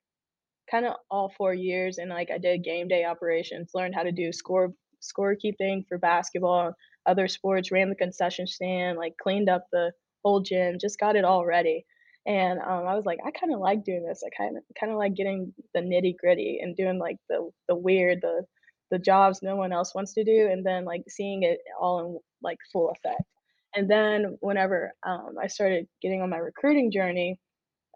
kind 0.69 0.85
of 0.85 0.95
all 1.11 1.33
four 1.37 1.53
years, 1.53 1.97
and 1.97 2.09
like 2.09 2.31
I 2.31 2.37
did 2.37 2.63
game 2.63 2.87
day 2.87 3.05
operations, 3.05 3.71
learned 3.73 3.95
how 3.95 4.03
to 4.03 4.11
do 4.11 4.33
score 4.33 4.73
scorekeeping 5.01 5.87
for 5.87 5.97
basketball, 5.97 6.73
other 7.05 7.27
sports, 7.27 7.71
ran 7.71 7.89
the 7.89 7.95
concession 7.95 8.47
stand, 8.47 8.97
like 8.97 9.15
cleaned 9.21 9.49
up 9.49 9.67
the 9.71 9.91
whole 10.23 10.41
gym, 10.41 10.77
just 10.79 10.99
got 10.99 11.15
it 11.15 11.25
all 11.25 11.45
ready. 11.45 11.85
And 12.27 12.59
um, 12.59 12.85
I 12.87 12.95
was 12.95 13.05
like, 13.05 13.19
I 13.25 13.31
kind 13.31 13.53
of 13.53 13.59
like 13.59 13.83
doing 13.83 14.05
this. 14.05 14.23
I 14.25 14.29
kind 14.35 14.57
of 14.57 14.63
kind 14.79 14.91
of 14.91 14.97
like 14.99 15.15
getting 15.15 15.53
the 15.73 15.81
nitty 15.81 16.17
gritty 16.17 16.59
and 16.61 16.75
doing 16.75 16.99
like 16.99 17.17
the 17.29 17.49
the 17.67 17.75
weird, 17.75 18.19
the 18.21 18.45
the 18.91 18.99
jobs 18.99 19.41
no 19.41 19.55
one 19.55 19.73
else 19.73 19.95
wants 19.95 20.13
to 20.15 20.23
do, 20.23 20.49
and 20.51 20.65
then 20.65 20.85
like 20.85 21.03
seeing 21.09 21.43
it 21.43 21.59
all 21.79 21.99
in 21.99 22.19
like 22.43 22.57
full 22.71 22.91
effect. 22.91 23.23
And 23.75 23.89
then 23.89 24.37
whenever 24.41 24.93
um, 25.05 25.35
I 25.41 25.47
started 25.47 25.87
getting 26.01 26.21
on 26.21 26.29
my 26.29 26.37
recruiting 26.37 26.91
journey, 26.91 27.39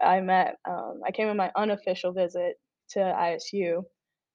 I 0.06 0.22
met 0.22 0.58
um, 0.70 1.02
I 1.06 1.12
came 1.12 1.30
on 1.30 1.38
my 1.38 1.52
unofficial 1.56 2.14
visit 2.14 2.56
to 2.92 3.00
ISU, 3.00 3.84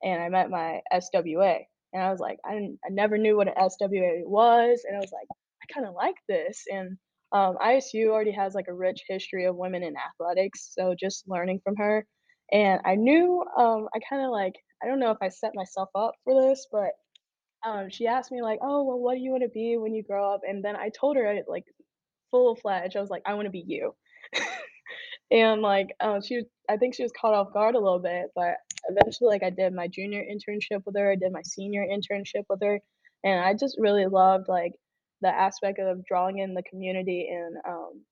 and 0.03 0.23
I 0.23 0.29
met 0.29 0.51
my 0.51 0.81
SWA, 0.93 1.61
and 1.93 2.03
I 2.03 2.11
was 2.11 2.21
like, 2.21 2.39
I 2.45 2.53
I 2.85 2.91
never 2.91 3.19
knew 3.19 3.37
what 3.37 3.49
an 3.49 3.55
SWA 3.59 4.23
was, 4.27 4.85
and 4.87 4.97
I 4.97 5.01
was 5.01 5.13
like, 5.13 5.29
I 5.63 5.73
kind 5.75 5.87
of 5.87 5.95
like 5.95 6.17
this, 6.29 6.65
and 6.73 6.99
um, 7.33 7.57
ISU 7.63 8.09
already 8.09 8.33
has 8.33 8.55
like 8.55 8.67
a 8.69 8.75
rich 8.75 9.03
history 9.09 9.47
of 9.47 9.57
women 9.57 9.83
in 9.83 9.95
athletics, 9.97 10.73
so 10.75 10.95
just 10.99 11.29
learning 11.29 11.61
from 11.65 11.77
her, 11.77 12.07
and 12.53 12.81
I 12.85 12.97
knew 12.97 13.45
um, 13.59 13.89
I 13.95 14.01
kind 14.09 14.25
of 14.25 14.31
like 14.33 14.55
I 14.83 14.87
don't 14.89 15.01
know 15.01 15.11
if 15.13 15.19
I 15.23 15.29
set 15.29 15.53
myself 15.55 15.91
up 15.95 16.15
for 16.25 16.41
this, 16.49 16.67
but 16.73 16.91
um, 17.67 17.91
she 17.91 18.07
asked 18.07 18.33
me 18.33 18.43
like, 18.43 18.61
"Oh, 18.63 18.85
well, 18.85 18.99
what 18.99 19.15
do 19.15 19.21
you 19.21 19.31
want 19.33 19.43
to 19.45 19.49
be 19.51 19.77
when 19.79 19.95
you 19.95 20.03
grow 20.03 20.33
up?" 20.35 20.41
And 20.49 20.65
then 20.65 20.77
I 20.77 20.91
told 20.91 21.17
her 21.17 21.41
like 21.49 21.65
full 22.31 22.57
fledged, 22.57 22.97
I 22.97 23.01
was 23.01 23.11
like, 23.11 23.23
"I 23.27 23.35
want 23.35 23.47
to 23.47 23.51
be 23.51 23.65
you." 23.67 23.95
And 25.31 25.63
like, 25.63 25.95
um, 26.01 26.21
she, 26.23 26.43
I 26.69 26.77
think 26.77 26.95
she 26.95 27.03
was 27.03 27.13
caught 27.19 27.35
off 27.35 27.53
guard 27.53 27.75
a 27.75 27.81
little 27.81 28.01
bit, 28.01 28.27
but 28.35 28.55
eventually, 28.89 29.29
like, 29.29 29.43
I 29.43 29.51
did 29.51 29.73
my 29.75 29.89
junior 29.89 30.25
internship 30.25 30.83
with 30.87 30.97
her, 30.97 31.13
I 31.13 31.17
did 31.17 31.33
my 31.33 31.43
senior 31.43 31.87
internship 31.87 32.45
with 32.49 32.61
her, 32.63 32.81
and 33.25 33.45
I 33.45 33.55
just 33.55 33.77
really 33.79 34.07
loved 34.07 34.49
like 34.49 34.73
the 35.23 35.29
aspect 35.29 35.79
of 35.79 36.05
drawing 36.07 36.39
in 36.39 36.55
the 36.55 36.63
community 36.65 37.29
and 37.31 37.57
um, 37.69 38.03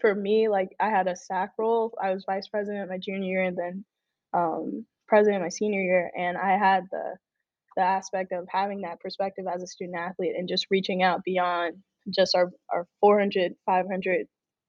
for 0.00 0.14
me, 0.14 0.48
like 0.48 0.70
I 0.80 0.88
had 0.90 1.08
a 1.08 1.14
SAAC 1.14 1.48
role. 1.58 1.92
I 2.02 2.12
was 2.12 2.24
vice 2.26 2.48
president 2.48 2.90
my 2.90 2.98
junior 2.98 3.28
year, 3.28 3.42
and 3.44 3.56
then 3.56 3.84
um, 4.32 4.86
president 5.08 5.42
my 5.42 5.48
senior 5.48 5.82
year, 5.82 6.10
and 6.16 6.36
I 6.36 6.56
had 6.56 6.84
the 6.90 7.16
the 7.76 7.82
aspect 7.82 8.32
of 8.32 8.46
having 8.50 8.82
that 8.82 9.00
perspective 9.00 9.46
as 9.52 9.62
a 9.62 9.66
student 9.66 9.98
athlete 9.98 10.34
and 10.36 10.48
just 10.48 10.66
reaching 10.70 11.02
out 11.02 11.24
beyond 11.24 11.76
just 12.14 12.34
our 12.34 12.50
our 12.72 12.86
400 13.00 13.54
500 13.66 14.26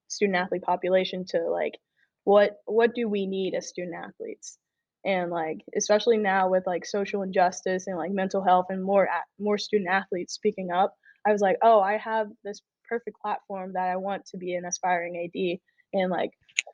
student 0.10 0.38
athlete 0.38 0.62
population 0.62 1.26
to 1.26 1.40
like 1.50 1.78
what 2.24 2.58
what 2.66 2.94
do 2.94 3.08
we 3.08 3.26
need 3.26 3.54
as 3.56 3.68
student 3.68 3.96
athletes 3.96 4.58
and 5.06 5.32
like 5.32 5.62
especially 5.78 6.18
now 6.18 6.50
with 6.50 6.68
like 6.68 6.86
social 6.86 7.22
injustice 7.22 7.88
and 7.88 7.98
like 7.98 8.12
mental 8.12 8.44
health 8.44 8.66
and 8.70 8.84
more 8.84 9.08
more 9.40 9.58
student 9.58 9.90
athletes 9.90 10.34
speaking 10.34 10.72
up 10.72 10.94
i 11.26 11.32
was 11.32 11.42
like 11.42 11.58
oh 11.62 11.80
i 11.80 11.98
have 11.98 12.28
this 12.44 12.62
perfect 12.88 13.18
platform 13.22 13.72
that 13.74 13.88
i 13.88 13.96
want 13.96 14.26
to 14.26 14.38
be 14.38 14.56
an 14.56 14.66
aspiring 14.66 15.16
ad 15.24 15.60
and 15.94 16.12
like 16.12 16.32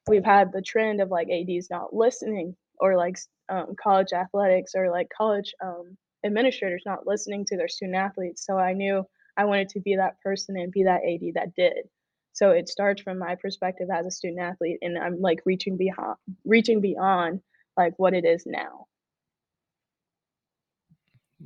we've 0.08 0.26
had 0.26 0.52
the 0.52 0.62
trend 0.62 1.02
of 1.02 1.10
like 1.10 1.28
ads 1.30 1.70
not 1.70 1.94
listening 1.94 2.56
or 2.80 2.98
like 2.98 3.18
um, 3.50 3.76
college 3.82 4.14
athletics 4.14 4.74
or 4.76 4.90
like 4.90 5.08
college 5.16 5.54
um, 5.64 5.98
administrators 6.26 6.84
not 6.86 7.08
listening 7.08 7.46
to 7.46 7.58
their 7.58 7.68
student 7.68 7.98
athletes. 7.98 8.46
So 8.46 8.58
I 8.58 8.74
knew 8.74 9.04
I 9.38 9.46
wanted 9.46 9.70
to 9.70 9.80
be 9.80 9.96
that 9.96 10.20
person 10.22 10.58
and 10.58 10.72
be 10.72 10.84
that 10.84 11.02
AD 11.04 11.36
that 11.36 11.56
did. 11.56 11.90
So 12.36 12.52
it 12.52 12.68
starts 12.68 13.02
from 13.02 13.18
my 13.18 13.36
perspective 13.36 13.88
as 13.90 14.06
a 14.06 14.12
student 14.12 14.42
athlete, 14.42 14.80
and 14.82 14.98
I'm 14.98 15.22
like 15.22 15.40
reaching 15.46 15.78
beyond, 15.78 16.18
reaching 16.44 16.82
beyond 16.82 17.40
like 17.78 17.94
what 17.96 18.14
it 18.14 18.26
is 18.26 18.44
now. 18.46 18.88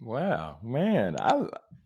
Wow, 0.01 0.57
man, 0.63 1.15
I 1.19 1.43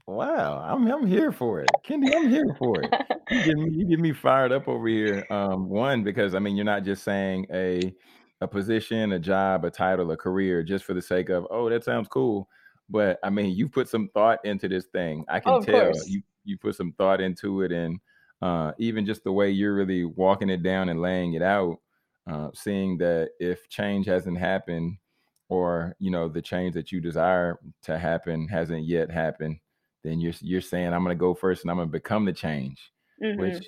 wow, 0.08 0.64
I'm 0.66 0.90
I'm 0.90 1.06
here 1.06 1.34
for 1.34 1.60
it, 1.60 1.70
Kendee. 1.86 2.16
I'm 2.16 2.30
here 2.30 2.56
for 2.58 2.82
it. 2.82 2.94
You 3.30 3.44
get 3.44 3.58
me, 3.58 3.70
you 3.72 3.86
get 3.88 4.00
me 4.00 4.14
fired 4.14 4.54
up 4.54 4.70
over 4.70 4.88
here. 4.88 5.26
Um, 5.30 5.68
one 5.68 6.04
because 6.04 6.34
I 6.34 6.40
mean 6.40 6.56
you're 6.56 6.64
not 6.64 6.84
just 6.84 7.04
saying 7.04 7.46
a 7.54 7.94
a 8.40 8.48
position, 8.48 9.12
a 9.12 9.20
job, 9.20 9.66
a 9.66 9.70
title, 9.70 10.12
a 10.12 10.18
career 10.18 10.64
just 10.64 10.86
for 10.86 10.94
the 10.94 11.02
sake 11.02 11.30
of, 11.30 11.46
oh, 11.50 11.70
that 11.70 11.84
sounds 11.84 12.08
cool. 12.08 12.48
But 12.90 13.20
I 13.24 13.30
mean, 13.30 13.56
you 13.56 13.68
put 13.68 13.90
some 13.90 14.10
thought 14.14 14.40
into 14.46 14.70
this 14.70 14.86
thing. 14.86 15.26
I 15.28 15.42
can 15.42 15.54
oh, 15.54 15.62
tell 15.62 15.92
course. 15.92 16.08
you 16.08 16.22
you 16.46 16.58
put 16.58 16.76
some 16.76 16.94
thought 16.98 17.20
into 17.20 17.64
it, 17.64 17.72
and 17.74 18.00
uh, 18.44 18.74
even 18.78 19.06
just 19.06 19.24
the 19.24 19.32
way 19.32 19.50
you're 19.50 19.74
really 19.74 20.04
walking 20.04 20.50
it 20.50 20.62
down 20.62 20.90
and 20.90 21.02
laying 21.02 21.34
it 21.34 21.42
out, 21.42 21.78
uh, 22.30 22.50
seeing 22.54 22.98
that 22.98 23.30
if 23.40 23.70
change 23.70 24.06
hasn't 24.06 24.38
happened, 24.38 24.98
or 25.48 25.96
you 25.98 26.12
know 26.12 26.28
the 26.28 26.42
change 26.42 26.74
that 26.74 26.92
you 26.92 27.00
desire 27.00 27.58
to 27.84 27.98
happen 27.98 28.50
hasn't 28.50 28.86
yet 28.86 29.10
happened, 29.10 29.56
then 30.04 30.20
you're 30.20 30.34
you're 30.42 30.60
saying 30.60 30.94
I'm 30.94 31.06
going 31.06 31.16
to 31.16 31.20
go 31.20 31.34
first 31.34 31.64
and 31.64 31.72
I'm 31.72 31.78
going 31.78 31.88
to 31.88 31.92
become 31.94 32.26
the 32.26 32.34
change, 32.34 32.92
mm-hmm. 33.24 33.40
which 33.40 33.66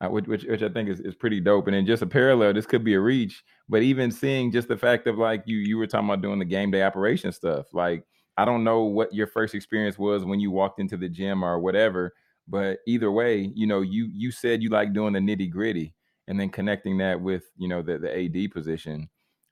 uh, 0.00 0.08
which, 0.08 0.26
which, 0.26 0.44
which 0.44 0.62
I 0.62 0.70
think 0.70 0.88
is, 0.88 0.98
is 0.98 1.14
pretty 1.14 1.38
dope. 1.38 1.68
And 1.68 1.76
then 1.76 1.86
just 1.86 2.02
a 2.02 2.06
parallel, 2.06 2.52
this 2.52 2.66
could 2.66 2.82
be 2.82 2.94
a 2.94 3.00
reach, 3.00 3.44
but 3.68 3.82
even 3.82 4.10
seeing 4.10 4.50
just 4.50 4.66
the 4.66 4.76
fact 4.76 5.06
of 5.06 5.18
like 5.18 5.44
you 5.46 5.58
you 5.58 5.78
were 5.78 5.86
talking 5.86 6.08
about 6.08 6.22
doing 6.22 6.40
the 6.40 6.44
game 6.44 6.72
day 6.72 6.82
operation 6.82 7.30
stuff. 7.30 7.66
Like 7.72 8.02
I 8.36 8.44
don't 8.44 8.64
know 8.64 8.82
what 8.82 9.14
your 9.14 9.28
first 9.28 9.54
experience 9.54 10.00
was 10.00 10.24
when 10.24 10.40
you 10.40 10.50
walked 10.50 10.80
into 10.80 10.96
the 10.96 11.08
gym 11.08 11.44
or 11.44 11.60
whatever, 11.60 12.12
but 12.48 12.78
either 12.86 13.10
way, 13.10 13.50
you 13.54 13.66
know, 13.66 13.80
you 13.80 14.08
you 14.12 14.30
said 14.30 14.62
you 14.62 14.70
like 14.70 14.92
doing 14.92 15.12
the 15.12 15.20
nitty 15.20 15.50
gritty 15.50 15.94
and 16.28 16.38
then 16.38 16.50
connecting 16.50 16.98
that 16.98 17.20
with 17.20 17.44
you 17.56 17.68
know 17.68 17.82
the 17.82 17.98
the 17.98 18.44
AD 18.44 18.52
position. 18.52 19.08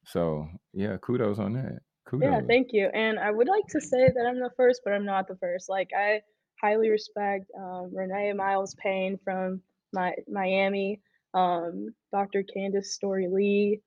So 0.07 0.46
yeah, 0.72 0.96
kudos 0.98 1.38
on 1.38 1.54
that. 1.54 1.80
Kudos. 2.07 2.28
Yeah, 2.28 2.40
thank 2.46 2.68
you. 2.72 2.88
And 2.92 3.18
I 3.18 3.30
would 3.30 3.48
like 3.48 3.66
to 3.70 3.80
say 3.80 4.11
that 4.14 4.26
I'm 4.26 4.38
the 4.38 4.50
first, 4.57 4.83
but 4.85 4.92
I'm 4.92 5.07
not 5.07 5.26
the 5.26 5.37
first. 5.37 5.68
Like 5.68 5.90
I 5.96 6.20
highly 6.61 6.90
respect 6.90 7.50
um, 7.59 7.90
Renee 7.94 8.33
Miles 8.35 8.74
Payne 8.74 9.18
from 9.24 9.61
my 9.92 10.12
Miami, 10.28 11.00
um, 11.33 11.88
Dr. 12.12 12.44
Candice 12.44 12.87
Storey 12.87 13.28
Lee, 13.28 13.80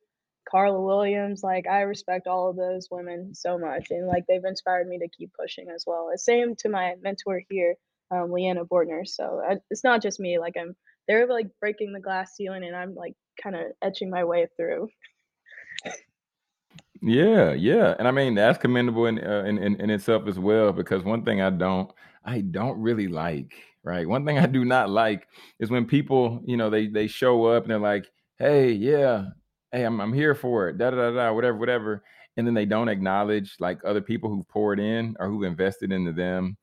Carla 0.50 0.82
Williams. 0.82 1.44
Like 1.44 1.68
I 1.68 1.82
respect 1.82 2.28
all 2.28 2.50
of 2.50 2.56
those 2.56 2.88
women 2.90 3.36
so 3.36 3.58
much, 3.58 3.88
and 3.92 4.08
like 4.08 4.26
they've 4.28 4.44
inspired 4.44 4.88
me 4.88 4.98
to 5.00 5.08
keep 5.10 5.32
pushing 5.40 5.68
as 5.74 5.84
well. 5.86 6.10
Same 6.16 6.56
to 6.58 6.70
my 6.70 6.96
mentor 7.02 7.42
here, 7.50 7.76
um, 8.12 8.32
Leanna 8.32 8.66
Bortner. 8.66 9.08
So 9.08 9.42
I, 9.48 9.58
it's 9.70 9.84
not 9.84 10.02
just 10.02 10.20
me. 10.20 10.40
Like 10.40 10.56
I'm, 10.60 10.76
they're 11.08 11.28
like 11.28 11.48
breaking 11.60 11.94
the 11.94 12.00
glass 12.00 12.36
ceiling, 12.36 12.64
and 12.64 12.76
I'm 12.76 12.96
like 12.96 13.14
kind 13.42 13.56
of 13.56 13.64
etching 13.82 14.10
my 14.10 14.24
way 14.24 14.48
through. 14.56 14.90
Yeah, 17.02 17.54
yeah, 17.54 17.96
and 18.00 18.08
I 18.08 18.12
mean 18.12 18.36
that's 18.36 18.58
commendable 18.58 19.06
in, 19.06 19.20
uh, 19.24 19.44
in 19.46 19.58
in 19.60 19.80
in 19.80 19.90
itself 19.90 20.28
as 20.28 20.40
well. 20.40 20.74
Because 20.74 21.04
one 21.04 21.24
thing 21.24 21.42
I 21.42 21.50
don't, 21.50 21.92
I 22.26 22.42
don't 22.42 22.80
really 22.80 23.08
like, 23.08 23.54
right? 23.84 24.08
One 24.08 24.26
thing 24.26 24.40
I 24.40 24.48
do 24.48 24.66
not 24.66 24.90
like 24.90 25.28
is 25.60 25.70
when 25.70 25.86
people, 25.86 26.42
you 26.46 26.58
know, 26.58 26.70
they 26.70 26.88
they 26.88 27.08
show 27.08 27.46
up 27.46 27.64
and 27.64 27.72
they're 27.72 27.80
like, 27.80 28.10
"Hey, 28.40 28.72
yeah, 28.72 29.26
hey, 29.72 29.84
I'm 29.84 30.02
I'm 30.02 30.14
here 30.14 30.34
for 30.34 30.70
it," 30.70 30.78
da 30.78 30.90
da 30.90 30.98
da 30.98 31.12
da, 31.12 31.34
whatever, 31.34 31.58
whatever, 31.58 32.04
and 32.36 32.48
then 32.48 32.56
they 32.56 32.66
don't 32.66 32.90
acknowledge 32.90 33.56
like 33.60 33.80
other 33.86 34.02
people 34.02 34.30
who 34.30 34.44
poured 34.50 34.80
in 34.80 35.16
or 35.20 35.28
who've 35.28 35.44
invested 35.44 35.92
into 35.92 36.14
them, 36.14 36.58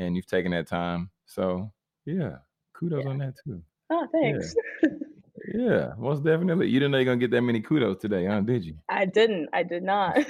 and 0.00 0.16
you've 0.16 0.26
taken 0.26 0.50
that 0.52 0.66
time. 0.66 1.10
So 1.26 1.70
yeah, 2.06 2.38
kudos 2.72 3.04
Yeah. 3.04 3.10
on 3.10 3.18
that 3.18 3.34
too. 3.44 3.62
Oh, 3.90 4.06
Yeah, 4.14 4.32
thanks. 4.32 4.54
yeah, 5.54 5.92
most 5.98 6.24
definitely. 6.24 6.68
You 6.68 6.80
didn't 6.80 6.92
know 6.92 6.98
you're 6.98 7.04
gonna 7.04 7.18
get 7.18 7.30
that 7.32 7.42
many 7.42 7.60
kudos 7.60 7.98
today, 8.00 8.26
huh? 8.26 8.40
Did 8.40 8.64
you? 8.64 8.74
I 8.88 9.04
didn't. 9.04 9.48
I 9.52 9.62
did 9.62 9.82
not. 9.84 10.18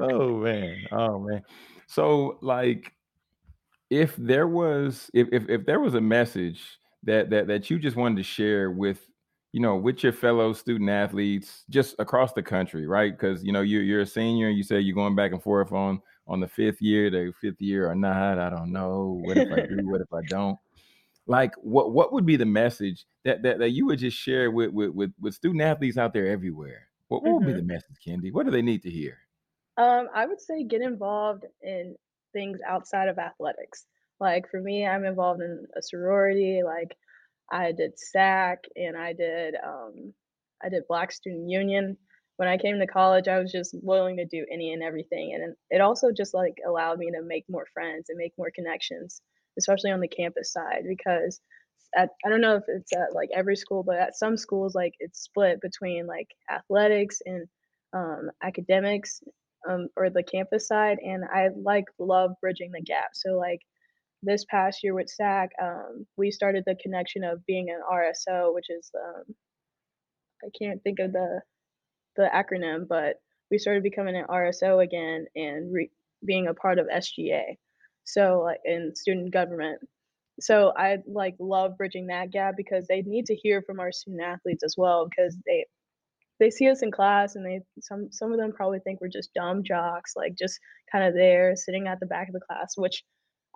Oh 0.00 0.38
man, 0.38 0.84
oh 0.92 1.18
man. 1.20 1.42
So 1.86 2.38
like 2.42 2.92
if 3.88 4.14
there 4.16 4.46
was 4.48 5.10
if 5.14 5.28
if, 5.32 5.48
if 5.48 5.64
there 5.64 5.80
was 5.80 5.94
a 5.94 6.00
message 6.00 6.78
that 7.04 7.30
that 7.30 7.46
that 7.46 7.70
you 7.70 7.78
just 7.78 7.96
wanted 7.96 8.16
to 8.16 8.22
share 8.22 8.70
with 8.70 9.00
you 9.52 9.60
know 9.60 9.76
with 9.76 10.02
your 10.02 10.12
fellow 10.12 10.52
student 10.52 10.90
athletes 10.90 11.64
just 11.70 11.94
across 11.98 12.32
the 12.32 12.42
country 12.42 12.86
right 12.86 13.16
because 13.16 13.44
you 13.44 13.52
know 13.52 13.60
you're, 13.62 13.82
you're 13.82 14.00
a 14.00 14.06
senior 14.06 14.48
and 14.48 14.56
you 14.58 14.64
say 14.64 14.80
you're 14.80 14.94
going 14.94 15.14
back 15.14 15.32
and 15.32 15.42
forth 15.42 15.72
on 15.72 16.02
on 16.26 16.40
the 16.40 16.48
fifth 16.48 16.80
year 16.82 17.10
the 17.10 17.32
fifth 17.40 17.60
year 17.60 17.88
or 17.90 17.94
not 17.94 18.38
i 18.38 18.50
don't 18.50 18.72
know 18.72 19.20
what 19.24 19.36
if 19.38 19.50
i 19.52 19.60
do 19.68 19.86
what 19.88 20.00
if 20.00 20.12
i 20.12 20.22
don't 20.28 20.58
like 21.26 21.54
what 21.56 21.92
what 21.92 22.12
would 22.12 22.26
be 22.26 22.36
the 22.36 22.44
message 22.46 23.06
that 23.24 23.42
that, 23.42 23.58
that 23.58 23.70
you 23.70 23.86
would 23.86 23.98
just 23.98 24.16
share 24.16 24.50
with, 24.50 24.70
with 24.70 24.90
with 24.90 25.12
with 25.20 25.34
student 25.34 25.62
athletes 25.62 25.98
out 25.98 26.12
there 26.12 26.26
everywhere 26.26 26.88
what, 27.08 27.22
what 27.22 27.34
would 27.34 27.44
be 27.44 27.52
Mhm. 27.52 27.56
the 27.56 27.62
message 27.62 27.96
Kendee 28.04 28.32
what 28.32 28.44
do 28.46 28.52
they 28.52 28.62
need 28.62 28.82
to 28.82 28.90
hear 28.90 29.18
Um, 29.76 30.08
I 30.14 30.26
would 30.26 30.40
say 30.40 30.64
get 30.64 30.80
involved 30.82 31.44
in 31.62 31.96
things 32.32 32.60
outside 32.66 33.08
of 33.08 33.18
athletics. 33.18 33.86
Like 34.20 34.50
for 34.50 34.60
me, 34.60 34.86
I'm 34.86 35.04
involved 35.04 35.42
in 35.42 35.66
a 35.76 35.82
sorority. 35.82 36.62
Like 36.64 36.96
I 37.50 37.72
did 37.72 37.92
SAAC 37.98 38.56
and 38.76 38.96
I 38.96 39.12
did 39.12 39.54
um, 39.62 40.14
I 40.62 40.68
did 40.70 40.86
Black 40.88 41.12
Student 41.12 41.48
Union. 41.50 41.98
When 42.36 42.48
I 42.48 42.58
came 42.58 42.78
to 42.78 42.86
college, 42.86 43.28
I 43.28 43.38
was 43.38 43.50
just 43.50 43.74
willing 43.82 44.18
to 44.18 44.26
do 44.26 44.44
any 44.52 44.72
and 44.72 44.82
everything, 44.82 45.32
and 45.34 45.54
it 45.70 45.80
also 45.80 46.08
just 46.16 46.34
like 46.34 46.54
allowed 46.66 46.98
me 46.98 47.10
to 47.12 47.22
make 47.22 47.44
more 47.48 47.66
friends 47.72 48.08
and 48.08 48.18
make 48.18 48.32
more 48.36 48.50
connections, 48.54 49.22
especially 49.58 49.90
on 49.90 50.00
the 50.00 50.08
campus 50.08 50.52
side. 50.52 50.84
Because 50.86 51.40
at 51.96 52.10
I 52.24 52.28
don't 52.28 52.40
know 52.40 52.56
if 52.56 52.64
it's 52.68 52.92
at 52.92 53.14
like 53.14 53.30
every 53.34 53.56
school, 53.56 53.82
but 53.82 53.98
at 53.98 54.16
some 54.16 54.36
schools, 54.36 54.74
like 54.74 54.92
it's 55.00 55.20
split 55.20 55.60
between 55.60 56.06
like 56.06 56.28
athletics 56.50 57.18
and 57.24 57.46
um, 57.94 58.30
academics 58.42 59.22
um, 59.68 59.88
or 59.96 60.10
the 60.10 60.22
campus 60.22 60.68
side, 60.68 60.98
and 61.02 61.24
I 61.24 61.48
like 61.56 61.86
love 61.98 62.32
bridging 62.40 62.70
the 62.72 62.82
gap. 62.82 63.10
So 63.14 63.36
like 63.36 63.60
this 64.22 64.44
past 64.50 64.80
year 64.82 64.94
with 64.94 65.08
SAAC, 65.20 65.48
um, 65.62 66.06
we 66.16 66.30
started 66.30 66.64
the 66.66 66.76
connection 66.82 67.24
of 67.24 67.44
being 67.46 67.70
an 67.70 67.80
RSO, 67.90 68.54
which 68.54 68.66
is 68.68 68.90
um, 68.94 69.34
I 70.44 70.48
can't 70.60 70.82
think 70.82 70.98
of 70.98 71.12
the 71.12 71.40
the 72.16 72.30
acronym, 72.32 72.86
but 72.88 73.16
we 73.50 73.58
started 73.58 73.82
becoming 73.82 74.16
an 74.16 74.26
RSO 74.28 74.82
again 74.82 75.26
and 75.36 75.72
re- 75.72 75.90
being 76.24 76.48
a 76.48 76.54
part 76.54 76.78
of 76.78 76.86
SGA. 76.88 77.56
So 78.04 78.42
like 78.44 78.60
in 78.64 78.94
student 78.94 79.32
government. 79.32 79.80
So 80.40 80.72
I 80.76 80.98
like 81.06 81.34
love 81.38 81.76
bridging 81.78 82.08
that 82.08 82.30
gap 82.30 82.54
because 82.56 82.86
they 82.86 83.02
need 83.02 83.26
to 83.26 83.34
hear 83.34 83.62
from 83.62 83.80
our 83.80 83.90
student 83.90 84.22
athletes 84.22 84.62
as 84.64 84.74
well 84.76 85.08
because 85.08 85.36
they 85.46 85.66
they 86.38 86.50
see 86.50 86.68
us 86.68 86.82
in 86.82 86.90
class 86.90 87.34
and 87.36 87.44
they 87.46 87.60
some 87.80 88.08
some 88.12 88.32
of 88.32 88.38
them 88.38 88.52
probably 88.52 88.78
think 88.80 89.00
we're 89.00 89.08
just 89.08 89.32
dumb 89.34 89.62
jocks, 89.64 90.12
like 90.14 90.34
just 90.38 90.60
kind 90.92 91.04
of 91.04 91.14
there 91.14 91.56
sitting 91.56 91.88
at 91.88 92.00
the 92.00 92.06
back 92.06 92.28
of 92.28 92.34
the 92.34 92.40
class, 92.40 92.74
which 92.76 93.02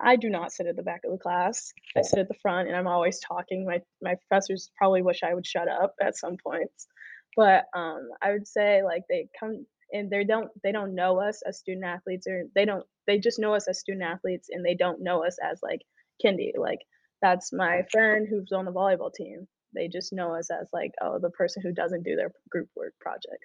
I 0.03 0.17
do 0.17 0.31
not 0.31 0.53
sit 0.53 0.67
at 0.67 0.77
the 0.77 0.83
back 0.83 1.03
of 1.05 1.13
the 1.13 1.19
class. 1.19 1.73
I 1.97 2.03
sit 2.03 2.19
at 2.19 2.29
the 2.29 2.35
front 2.41 2.69
and 2.69 2.77
I'm 2.77 2.87
always 2.87 3.21
talking. 3.21 3.67
My 3.67 3.81
my 4.03 4.15
professors 4.15 4.71
probably 4.77 5.03
wish 5.03 5.23
I 5.23 5.35
would 5.35 5.47
shut 5.47 5.69
up 5.69 5.95
at 6.01 6.17
some 6.17 6.37
points. 6.43 6.87
But 7.37 7.65
um 7.75 8.09
I 8.23 8.33
would 8.33 8.47
say 8.47 8.83
like 8.83 9.05
they 9.09 9.29
come 9.39 9.67
and 9.93 10.11
they 10.11 10.25
don't 10.25 10.51
they 10.63 10.73
don't 10.73 10.95
know 10.95 11.21
us 11.21 11.43
as 11.47 11.59
student 11.59 11.85
athletes 11.85 12.27
or 12.27 12.45
they 12.55 12.65
don't 12.65 12.85
they 13.07 13.19
just 13.19 13.39
know 13.39 13.55
us 13.55 13.69
as 13.69 13.81
student 13.81 14.05
athletes 14.05 14.49
and 14.51 14.65
they 14.65 14.75
don't 14.75 15.03
know 15.03 15.25
us 15.25 15.37
as 15.43 15.61
like 15.63 15.81
Kendee. 16.25 16.53
Like 16.59 16.81
that's 17.23 17.53
my 17.53 17.83
friend 17.91 18.27
who's 18.29 18.53
on 18.53 18.65
the 18.65 18.73
volleyball 18.73 19.13
team 19.13 19.47
they 19.75 19.89
just 19.89 20.13
know 20.13 20.35
us 20.35 20.49
as 20.51 20.69
like, 20.73 20.93
oh, 21.01 21.19
the 21.19 21.31
person 21.31 21.63
who 21.63 21.73
doesn't 21.73 22.03
do 22.03 22.17
their 22.17 22.33
group 22.51 22.69
work 22.77 22.95
project, 23.01 23.45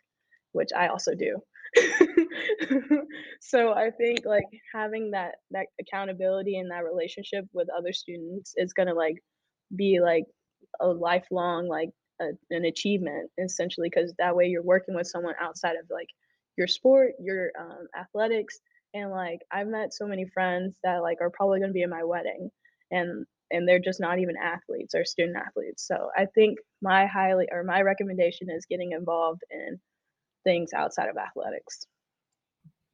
which 0.52 0.70
I 0.76 0.88
also 0.88 1.14
do. 1.14 1.40
so 3.42 3.74
I 3.74 3.92
think 3.92 4.22
like 4.26 4.46
having 4.74 5.12
that 5.12 5.36
that 5.52 5.68
accountability 5.80 6.58
and 6.58 6.72
that 6.72 6.86
relationship 6.86 7.46
with 7.54 7.68
other 7.76 7.92
students 7.92 8.54
is 8.56 8.74
gonna 8.74 8.94
like 8.94 9.18
be 9.76 10.00
like 10.02 10.24
a 10.80 10.88
lifelong 10.88 11.68
like 11.68 11.90
a, 12.22 12.30
an 12.50 12.66
achievement 12.66 13.30
essentially 13.38 13.90
because 13.90 14.14
that 14.18 14.36
way 14.36 14.48
you're 14.48 14.64
working 14.64 14.96
with 14.96 15.08
someone 15.08 15.36
outside 15.42 15.76
of 15.76 15.86
like 15.90 16.08
your 16.58 16.68
sport, 16.68 17.14
your 17.20 17.52
um, 17.60 17.88
athletics, 18.00 18.60
and 18.94 19.12
like 19.12 19.40
I've 19.52 19.68
met 19.68 19.94
so 19.94 20.08
many 20.08 20.26
friends 20.34 20.78
that 20.84 21.02
like 21.02 21.18
are 21.22 21.30
probably 21.30 21.60
gonna 21.60 21.74
be 21.74 21.84
in 21.84 21.90
my 21.90 22.04
wedding, 22.04 22.50
and 22.92 23.26
and 23.52 23.68
they're 23.68 23.80
just 23.80 24.00
not 24.00 24.20
even 24.20 24.36
athletes 24.38 24.96
or 24.96 25.06
student 25.06 25.38
athletes. 25.38 25.86
So 25.86 26.10
I 26.18 26.26
think 26.34 26.58
my 26.82 27.06
highly 27.06 27.48
or 27.52 27.64
my 27.64 27.82
recommendation 27.82 28.50
is 28.50 28.66
getting 28.70 28.94
involved 28.94 29.42
in 29.52 29.80
things 30.44 30.72
outside 30.74 31.10
of 31.10 31.18
athletics. 31.18 31.86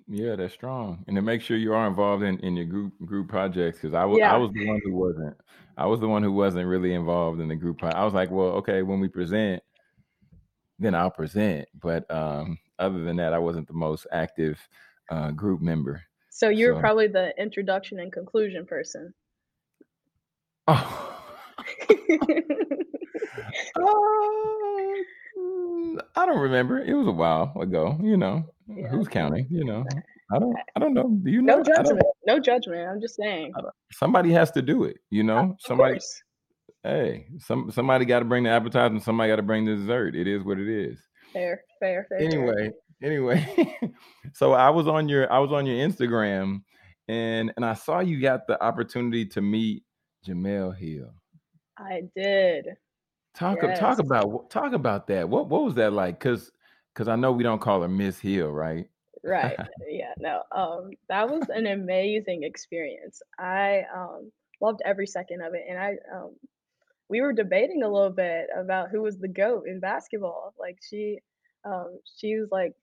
Yeah, 0.08 0.36
that's 0.36 0.54
strong. 0.54 1.04
And 1.08 1.16
to 1.16 1.22
make 1.22 1.42
sure 1.42 1.58
you 1.58 1.74
are 1.74 1.88
involved 1.88 2.24
in, 2.24 2.40
in 2.40 2.56
your 2.56 2.66
group 2.66 2.94
group 3.06 3.30
projects, 3.30 3.80
because 3.80 3.94
I 3.94 4.06
was 4.06 4.20
I 4.22 4.38
was 4.38 4.52
the 4.54 4.68
one 4.68 4.82
who 4.84 4.96
wasn't. 4.96 5.38
I 5.78 5.86
was 5.86 6.00
the 6.00 6.08
one 6.08 6.22
who 6.24 6.32
wasn't 6.32 6.68
really 6.68 6.94
involved 6.94 7.40
in 7.40 7.48
the 7.48 7.56
group. 7.56 7.80
pro- 7.80 7.90
I 7.90 8.04
was 8.04 8.14
like, 8.14 8.30
well, 8.30 8.50
okay, 8.58 8.82
when 8.82 9.00
we 9.00 9.08
present, 9.08 9.64
then 10.80 10.96
I'll 10.96 11.12
present. 11.12 11.68
But 11.74 12.10
um, 12.12 12.58
other 12.78 13.04
than 13.04 13.18
that, 13.18 13.34
I 13.34 13.40
wasn't 13.40 13.68
the 13.68 13.74
most 13.74 14.06
active 14.12 14.60
uh, 15.10 15.32
group 15.32 15.62
member. 15.62 16.04
So 16.30 16.50
you're 16.50 16.76
So, 16.76 16.80
probably 16.80 17.08
the 17.08 17.34
introduction 17.42 18.00
and 18.00 18.12
conclusion 18.12 18.66
person. 18.66 19.14
oh, 20.68 21.18
uh, 23.76 23.84
mm, 25.38 26.00
I 26.16 26.26
don't 26.26 26.40
remember. 26.40 26.80
It 26.80 26.94
was 26.94 27.08
a 27.08 27.12
while 27.12 27.54
ago. 27.60 27.98
You 28.02 28.18
know, 28.18 28.46
yeah. 28.76 28.88
who's 28.88 29.08
counting? 29.08 29.48
You 29.50 29.66
know, 29.66 29.86
I 30.34 30.40
don't. 30.40 30.56
I 30.76 30.80
don't 30.80 30.94
know. 30.94 31.10
Do 31.24 31.32
you 31.32 31.42
No 31.42 31.58
know? 31.58 31.64
Don't. 31.64 31.76
judgment. 31.76 32.04
No 32.28 32.40
judgment. 32.40 32.88
I'm 32.90 33.02
just 33.02 33.16
saying. 33.16 33.54
Somebody 33.92 34.32
has 34.32 34.52
to 34.52 34.62
do 34.62 34.84
it. 34.86 34.98
You 35.10 35.24
know, 35.24 35.38
Of 35.52 35.56
somebody 35.60 35.94
course. 35.96 36.24
Hey, 36.84 37.28
some 37.40 37.70
somebody 37.72 38.06
got 38.06 38.20
to 38.20 38.26
bring 38.26 38.44
the 38.46 38.50
appetizer, 38.50 39.00
somebody 39.02 39.30
got 39.30 39.36
to 39.36 39.44
bring 39.44 39.66
the 39.66 39.76
dessert. 39.76 40.16
It 40.16 40.28
is 40.28 40.44
what 40.44 40.58
it 40.58 40.68
is. 40.68 40.98
Fair, 41.32 41.62
fair, 41.80 42.06
fair. 42.10 42.18
Anyway, 42.20 42.72
anyway, 43.04 43.78
so 44.34 44.54
I 44.54 44.70
was 44.72 44.88
on 44.88 45.08
your 45.08 45.32
I 45.32 45.38
was 45.40 45.52
on 45.52 45.66
your 45.68 45.76
Instagram, 45.88 46.64
and 47.08 47.54
and 47.56 47.64
I 47.66 47.76
saw 47.76 48.00
you 48.00 48.20
got 48.20 48.48
the 48.48 48.62
opportunity 48.64 49.26
to 49.28 49.42
meet 49.42 49.84
Jemele 50.28 50.76
Hill. 50.76 51.14
I 51.78 52.02
did. 52.16 52.68
Talk 53.36 53.64
ab- 53.64 53.80
talk 53.80 54.00
about 54.00 54.50
talk 54.50 54.74
about 54.74 55.08
that. 55.08 55.30
What 55.30 55.50
what 55.50 55.64
was 55.64 55.76
that 55.76 55.94
like? 55.94 56.20
Cause 56.20 56.52
cause 56.94 57.08
I 57.08 57.16
know 57.16 57.32
we 57.32 57.44
don't 57.44 57.62
call 57.62 57.82
her 57.82 57.88
Miss 57.88 58.20
Hill, 58.20 58.50
right? 58.52 58.90
Right. 59.24 59.58
Yeah, 59.88 60.14
no. 60.18 60.44
Um, 60.52 60.92
that 61.10 61.30
was 61.30 61.50
an 61.50 61.68
amazing 61.68 62.44
experience. 62.44 63.22
I 63.38 63.84
um 63.94 64.32
loved 64.62 64.82
every 64.86 65.06
second 65.06 65.42
of 65.42 65.54
it. 65.54 65.64
And 65.70 65.78
I 65.78 65.98
um 66.14 66.36
we 67.10 67.22
were 67.22 67.34
debating 67.34 67.84
a 67.84 67.90
little 67.90 68.12
bit 68.12 68.48
about 68.56 68.90
who 68.90 69.02
was 69.02 69.18
the 69.20 69.28
GOAT 69.28 69.66
in 69.68 69.80
basketball. 69.82 70.54
Like 70.60 70.80
she 70.82 71.20
um 71.66 72.00
she 72.18 72.36
was 72.40 72.50
like, 72.52 72.74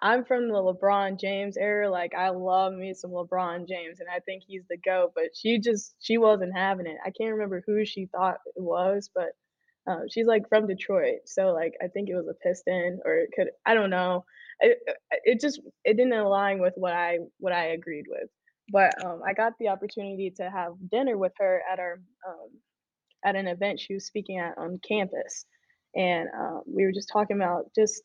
I'm 0.00 0.24
from 0.24 0.48
the 0.48 0.54
LeBron 0.54 1.20
James 1.20 1.56
era. 1.56 1.88
Like 1.90 2.14
I 2.14 2.30
love 2.30 2.72
me 2.72 2.92
some 2.94 3.10
LeBron 3.12 3.68
James 3.68 4.00
and 4.00 4.08
I 4.08 4.18
think 4.20 4.42
he's 4.46 4.64
the 4.68 4.76
GOAT, 4.76 5.12
but 5.14 5.36
she 5.36 5.58
just 5.58 5.94
she 6.00 6.18
wasn't 6.18 6.54
having 6.56 6.86
it. 6.86 6.96
I 7.04 7.10
can't 7.10 7.32
remember 7.32 7.62
who 7.66 7.84
she 7.84 8.06
thought 8.06 8.38
it 8.46 8.60
was, 8.60 9.10
but 9.14 9.30
um, 9.86 10.04
she's 10.10 10.26
like 10.26 10.48
from 10.48 10.66
Detroit, 10.66 11.20
so 11.26 11.52
like 11.52 11.74
I 11.82 11.88
think 11.88 12.08
it 12.08 12.14
was 12.14 12.28
a 12.28 12.34
Piston 12.46 13.00
or 13.04 13.16
it 13.18 13.30
could 13.36 13.48
I 13.66 13.74
don't 13.74 13.90
know. 13.90 14.24
It, 14.60 14.78
it 15.24 15.40
just 15.40 15.60
it 15.84 15.96
didn't 15.96 16.12
align 16.12 16.60
with 16.60 16.74
what 16.76 16.92
I 16.92 17.18
what 17.38 17.52
I 17.52 17.66
agreed 17.68 18.04
with. 18.08 18.28
But 18.72 19.04
um, 19.04 19.20
I 19.26 19.32
got 19.34 19.54
the 19.58 19.68
opportunity 19.68 20.32
to 20.36 20.50
have 20.50 20.74
dinner 20.90 21.18
with 21.18 21.32
her 21.38 21.62
at 21.70 21.80
our 21.80 22.00
um, 22.28 22.48
at 23.24 23.36
an 23.36 23.48
event 23.48 23.80
she 23.80 23.94
was 23.94 24.06
speaking 24.06 24.38
at 24.38 24.56
on 24.58 24.80
campus, 24.86 25.46
and 25.96 26.28
um, 26.38 26.62
we 26.66 26.84
were 26.84 26.92
just 26.92 27.10
talking 27.12 27.36
about 27.36 27.66
just 27.74 28.02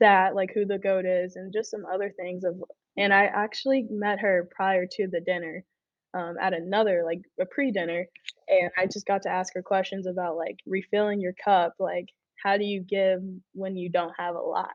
that, 0.00 0.34
like 0.34 0.50
who 0.54 0.66
the 0.66 0.78
goat 0.78 1.04
is, 1.06 1.36
and 1.36 1.52
just 1.52 1.70
some 1.70 1.84
other 1.92 2.12
things 2.16 2.44
of. 2.44 2.56
And 2.96 3.12
I 3.14 3.24
actually 3.24 3.86
met 3.90 4.20
her 4.20 4.48
prior 4.54 4.86
to 4.86 5.08
the 5.08 5.20
dinner, 5.20 5.64
um, 6.14 6.36
at 6.40 6.52
another 6.52 7.02
like 7.04 7.20
a 7.40 7.46
pre-dinner, 7.46 8.06
and 8.48 8.70
I 8.76 8.86
just 8.86 9.06
got 9.06 9.22
to 9.22 9.30
ask 9.30 9.54
her 9.54 9.62
questions 9.62 10.06
about 10.06 10.36
like 10.36 10.58
refilling 10.66 11.20
your 11.20 11.34
cup, 11.44 11.74
like 11.78 12.08
how 12.42 12.56
do 12.56 12.64
you 12.64 12.80
give 12.80 13.20
when 13.54 13.76
you 13.76 13.88
don't 13.88 14.12
have 14.18 14.34
a 14.34 14.40
lot? 14.40 14.72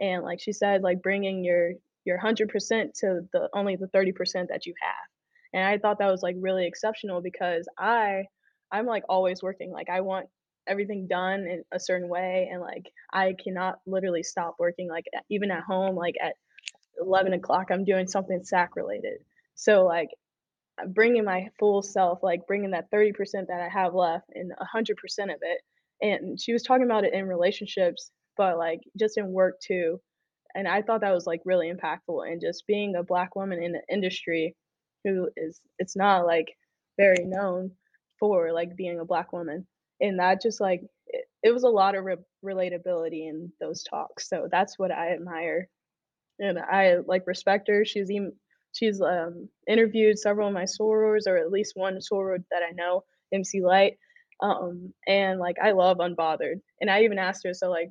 And 0.00 0.22
like 0.22 0.40
she 0.40 0.52
said, 0.52 0.82
like 0.82 1.02
bringing 1.02 1.44
your 1.44 1.72
your 2.04 2.18
100% 2.18 2.48
to 3.00 3.20
the 3.32 3.48
only 3.54 3.76
the 3.76 3.86
30% 3.86 4.48
that 4.48 4.66
you 4.66 4.74
have. 4.82 5.08
And 5.54 5.64
I 5.64 5.78
thought 5.78 5.98
that 6.00 6.10
was 6.10 6.22
like 6.22 6.36
really 6.38 6.66
exceptional 6.66 7.22
because 7.22 7.66
I 7.78 8.24
I'm 8.72 8.86
like 8.86 9.04
always 9.08 9.42
working. 9.42 9.70
Like 9.70 9.88
I 9.88 10.00
want 10.00 10.26
everything 10.66 11.06
done 11.06 11.40
in 11.40 11.62
a 11.72 11.78
certain 11.78 12.08
way 12.08 12.48
and 12.50 12.60
like 12.60 12.90
I 13.12 13.34
cannot 13.42 13.76
literally 13.86 14.22
stop 14.22 14.56
working 14.58 14.88
like 14.88 15.04
even 15.30 15.50
at 15.50 15.62
home 15.62 15.94
like 15.94 16.14
at 16.22 16.34
11 16.98 17.34
o'clock 17.34 17.66
I'm 17.70 17.84
doing 17.84 18.06
something 18.06 18.40
SAAC 18.40 18.68
related. 18.74 19.18
So 19.54 19.84
like 19.84 20.08
Uh, 20.82 20.86
bringing 20.86 21.24
my 21.24 21.48
full 21.58 21.82
self, 21.82 22.22
like 22.22 22.46
bringing 22.46 22.70
that 22.72 22.90
30% 22.90 23.14
that 23.46 23.60
I 23.60 23.68
have 23.68 23.94
left 23.94 24.30
and 24.34 24.52
100% 24.52 24.90
of 25.24 25.38
it. 25.42 25.60
And 26.02 26.40
she 26.40 26.52
was 26.52 26.62
talking 26.62 26.84
about 26.84 27.04
it 27.04 27.14
in 27.14 27.28
relationships, 27.28 28.10
but 28.36 28.58
like 28.58 28.80
just 28.98 29.16
in 29.16 29.32
work 29.32 29.60
too. 29.60 30.00
And 30.54 30.66
I 30.66 30.82
thought 30.82 31.00
that 31.02 31.14
was 31.14 31.26
like 31.26 31.42
really 31.44 31.72
impactful. 31.72 32.26
And 32.30 32.40
just 32.40 32.66
being 32.66 32.96
a 32.96 33.02
black 33.02 33.36
woman 33.36 33.62
in 33.62 33.72
the 33.72 33.82
industry 33.90 34.56
who 35.04 35.28
is, 35.36 35.60
it's 35.78 35.96
not 35.96 36.26
like 36.26 36.56
very 36.98 37.24
known 37.24 37.70
for 38.18 38.52
like 38.52 38.76
being 38.76 39.00
a 39.00 39.04
black 39.04 39.32
woman. 39.32 39.66
And 40.00 40.18
that 40.18 40.42
just 40.42 40.60
like, 40.60 40.82
it, 41.06 41.26
it 41.42 41.52
was 41.52 41.64
a 41.64 41.68
lot 41.68 41.94
of 41.94 42.04
re- 42.04 42.16
relatability 42.44 43.28
in 43.28 43.52
those 43.60 43.82
talks. 43.84 44.28
So 44.28 44.48
that's 44.50 44.78
what 44.78 44.90
I 44.90 45.12
admire. 45.12 45.68
And 46.40 46.58
I 46.58 46.96
like 47.06 47.26
respect 47.26 47.68
her. 47.68 47.84
She's 47.84 48.10
even 48.10 48.32
She's 48.74 49.00
um, 49.00 49.48
interviewed 49.68 50.18
several 50.18 50.48
of 50.48 50.54
my 50.54 50.64
sorors, 50.64 51.26
or 51.26 51.36
at 51.38 51.50
least 51.52 51.72
one 51.76 51.98
soror 51.98 52.38
that 52.50 52.62
I 52.68 52.72
know, 52.72 53.04
MC 53.32 53.62
Lyte. 53.62 53.98
Um, 54.40 54.92
and 55.06 55.40
like 55.40 55.56
I 55.62 55.72
love 55.72 55.98
Unbothered, 55.98 56.60
and 56.80 56.90
I 56.90 57.02
even 57.04 57.18
asked 57.18 57.44
her, 57.46 57.54
so 57.54 57.70
like, 57.70 57.88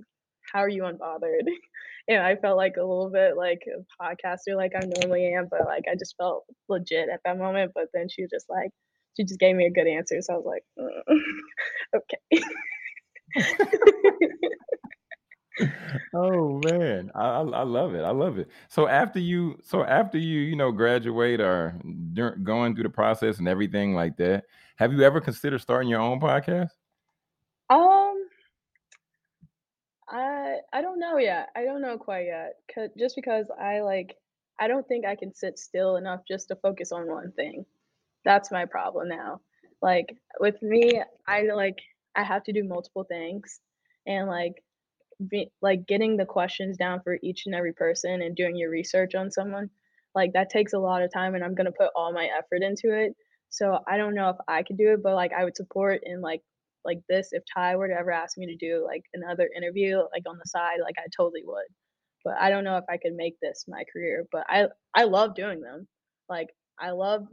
how 0.51 0.59
are 0.59 0.69
you 0.69 0.83
unbothered? 0.83 1.47
and 2.09 2.21
I 2.21 2.35
felt 2.35 2.57
like 2.57 2.75
a 2.77 2.81
little 2.81 3.09
bit 3.09 3.37
like 3.37 3.63
a 3.67 4.03
podcaster, 4.03 4.55
like 4.57 4.73
I 4.75 4.85
normally 4.99 5.33
am, 5.33 5.47
but 5.49 5.65
like 5.65 5.85
I 5.89 5.95
just 5.95 6.15
felt 6.17 6.45
legit 6.69 7.09
at 7.09 7.21
that 7.25 7.37
moment. 7.37 7.71
But 7.73 7.87
then 7.93 8.09
she 8.09 8.21
was 8.23 8.31
just 8.31 8.49
like, 8.49 8.71
she 9.15 9.23
just 9.23 9.39
gave 9.39 9.55
me 9.55 9.65
a 9.65 9.71
good 9.71 9.87
answer, 9.87 10.21
so 10.21 10.33
I 10.33 10.37
was 10.37 10.45
like, 10.45 10.63
mm, 10.77 11.19
okay. 11.95 12.45
oh 16.13 16.59
man, 16.65 17.11
I, 17.15 17.39
I 17.39 17.63
love 17.63 17.95
it. 17.95 18.03
I 18.03 18.11
love 18.11 18.37
it. 18.37 18.49
So 18.69 18.87
after 18.87 19.19
you, 19.19 19.59
so 19.63 19.83
after 19.83 20.17
you, 20.17 20.39
you 20.39 20.55
know, 20.55 20.71
graduate 20.71 21.39
or 21.39 21.75
going 22.43 22.75
through 22.75 22.83
the 22.83 22.89
process 22.89 23.39
and 23.39 23.47
everything 23.47 23.93
like 23.93 24.17
that, 24.17 24.45
have 24.77 24.91
you 24.91 25.01
ever 25.03 25.21
considered 25.21 25.61
starting 25.61 25.89
your 25.89 26.01
own 26.01 26.19
podcast? 26.19 26.71
Um, 27.69 28.27
I 30.09 30.57
I 30.71 30.81
don't 30.81 30.99
know 30.99 31.17
yet. 31.17 31.49
I 31.55 31.63
don't 31.63 31.81
know 31.81 31.97
quite 31.97 32.25
yet. 32.25 32.55
Cause, 32.73 32.89
just 32.97 33.15
because 33.15 33.47
I 33.59 33.81
like, 33.81 34.15
I 34.59 34.67
don't 34.67 34.87
think 34.87 35.05
I 35.05 35.15
can 35.15 35.33
sit 35.33 35.59
still 35.59 35.97
enough 35.97 36.21
just 36.27 36.47
to 36.49 36.55
focus 36.55 36.91
on 36.91 37.07
one 37.07 37.31
thing. 37.33 37.65
That's 38.25 38.51
my 38.51 38.65
problem 38.65 39.09
now. 39.09 39.41
Like 39.81 40.15
with 40.39 40.61
me, 40.61 41.01
I 41.27 41.41
like 41.53 41.79
I 42.15 42.23
have 42.23 42.43
to 42.45 42.53
do 42.53 42.63
multiple 42.63 43.03
things, 43.03 43.59
and 44.07 44.27
like 44.27 44.62
be, 45.29 45.51
like 45.61 45.87
getting 45.87 46.17
the 46.17 46.25
questions 46.25 46.77
down 46.77 47.01
for 47.03 47.17
each 47.23 47.43
and 47.45 47.55
every 47.55 47.73
person 47.73 48.21
and 48.21 48.35
doing 48.35 48.55
your 48.55 48.69
research 48.69 49.15
on 49.15 49.31
someone 49.31 49.69
like 50.15 50.33
that 50.33 50.49
takes 50.49 50.73
a 50.73 50.79
lot 50.79 51.01
of 51.01 51.11
time 51.11 51.35
and 51.35 51.43
i'm 51.43 51.55
going 51.55 51.65
to 51.65 51.71
put 51.71 51.89
all 51.95 52.13
my 52.13 52.27
effort 52.37 52.61
into 52.61 52.93
it. 52.97 53.13
So 53.49 53.79
i 53.87 53.97
don't 53.97 54.15
know 54.15 54.29
if 54.29 54.37
i 54.47 54.63
could 54.63 54.77
do 54.77 54.93
it 54.93 55.03
but 55.03 55.15
like 55.15 55.31
i 55.33 55.43
would 55.43 55.55
support 55.55 56.01
in 56.03 56.21
like 56.21 56.41
like 56.85 56.99
this 57.09 57.29
if 57.31 57.43
ty 57.53 57.75
were 57.75 57.87
to 57.87 57.93
ever 57.93 58.11
ask 58.11 58.37
me 58.37 58.45
to 58.47 58.55
do 58.55 58.83
like 58.85 59.03
another 59.13 59.49
interview 59.55 59.97
like 60.11 60.23
on 60.27 60.37
the 60.37 60.45
side 60.45 60.79
like 60.81 60.95
i 60.97 61.07
totally 61.15 61.43
would. 61.45 61.67
But 62.25 62.35
i 62.39 62.49
don't 62.49 62.63
know 62.63 62.77
if 62.77 62.85
i 62.89 62.97
could 62.97 63.13
make 63.15 63.35
this 63.41 63.65
my 63.67 63.83
career 63.91 64.25
but 64.31 64.45
i 64.49 64.67
i 64.95 65.03
love 65.03 65.35
doing 65.35 65.61
them. 65.61 65.87
Like 66.29 66.49
i 66.79 66.91
love 66.91 67.27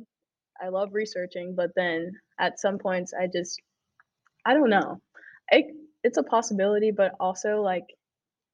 i 0.63 0.69
love 0.69 0.91
researching 0.93 1.55
but 1.57 1.71
then 1.77 2.13
at 2.39 2.61
some 2.61 2.79
points 2.79 3.13
i 3.19 3.27
just 3.27 3.61
i 4.47 4.55
don't 4.55 4.71
know. 4.71 5.01
It, 5.51 5.67
it's 6.05 6.19
a 6.19 6.23
possibility, 6.23 6.91
but 6.91 7.13
also 7.21 7.63
like 7.63 7.85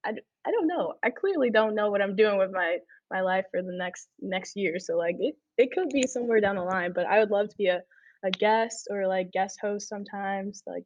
I, 0.04 0.12
I 0.46 0.50
don't 0.52 0.68
know. 0.68 0.94
I 1.04 1.10
clearly 1.10 1.50
don't 1.50 1.74
know 1.74 1.90
what 1.90 2.02
I'm 2.02 2.16
doing 2.16 2.38
with 2.38 2.52
my 2.52 2.78
my 3.10 3.20
life 3.22 3.46
for 3.50 3.62
the 3.62 3.72
next 3.76 4.08
next 4.20 4.56
year. 4.56 4.78
So 4.78 4.96
like 4.96 5.16
it 5.20 5.36
it 5.58 5.72
could 5.72 5.90
be 5.90 6.06
somewhere 6.06 6.40
down 6.40 6.56
the 6.56 6.62
line, 6.62 6.92
but 6.94 7.06
I 7.06 7.18
would 7.20 7.30
love 7.30 7.48
to 7.48 7.56
be 7.56 7.68
a 7.68 7.82
a 8.24 8.30
guest 8.30 8.88
or 8.90 9.06
like 9.06 9.32
guest 9.32 9.58
host 9.62 9.88
sometimes. 9.88 10.62
Like 10.66 10.84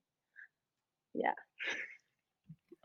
yeah. 1.14 1.34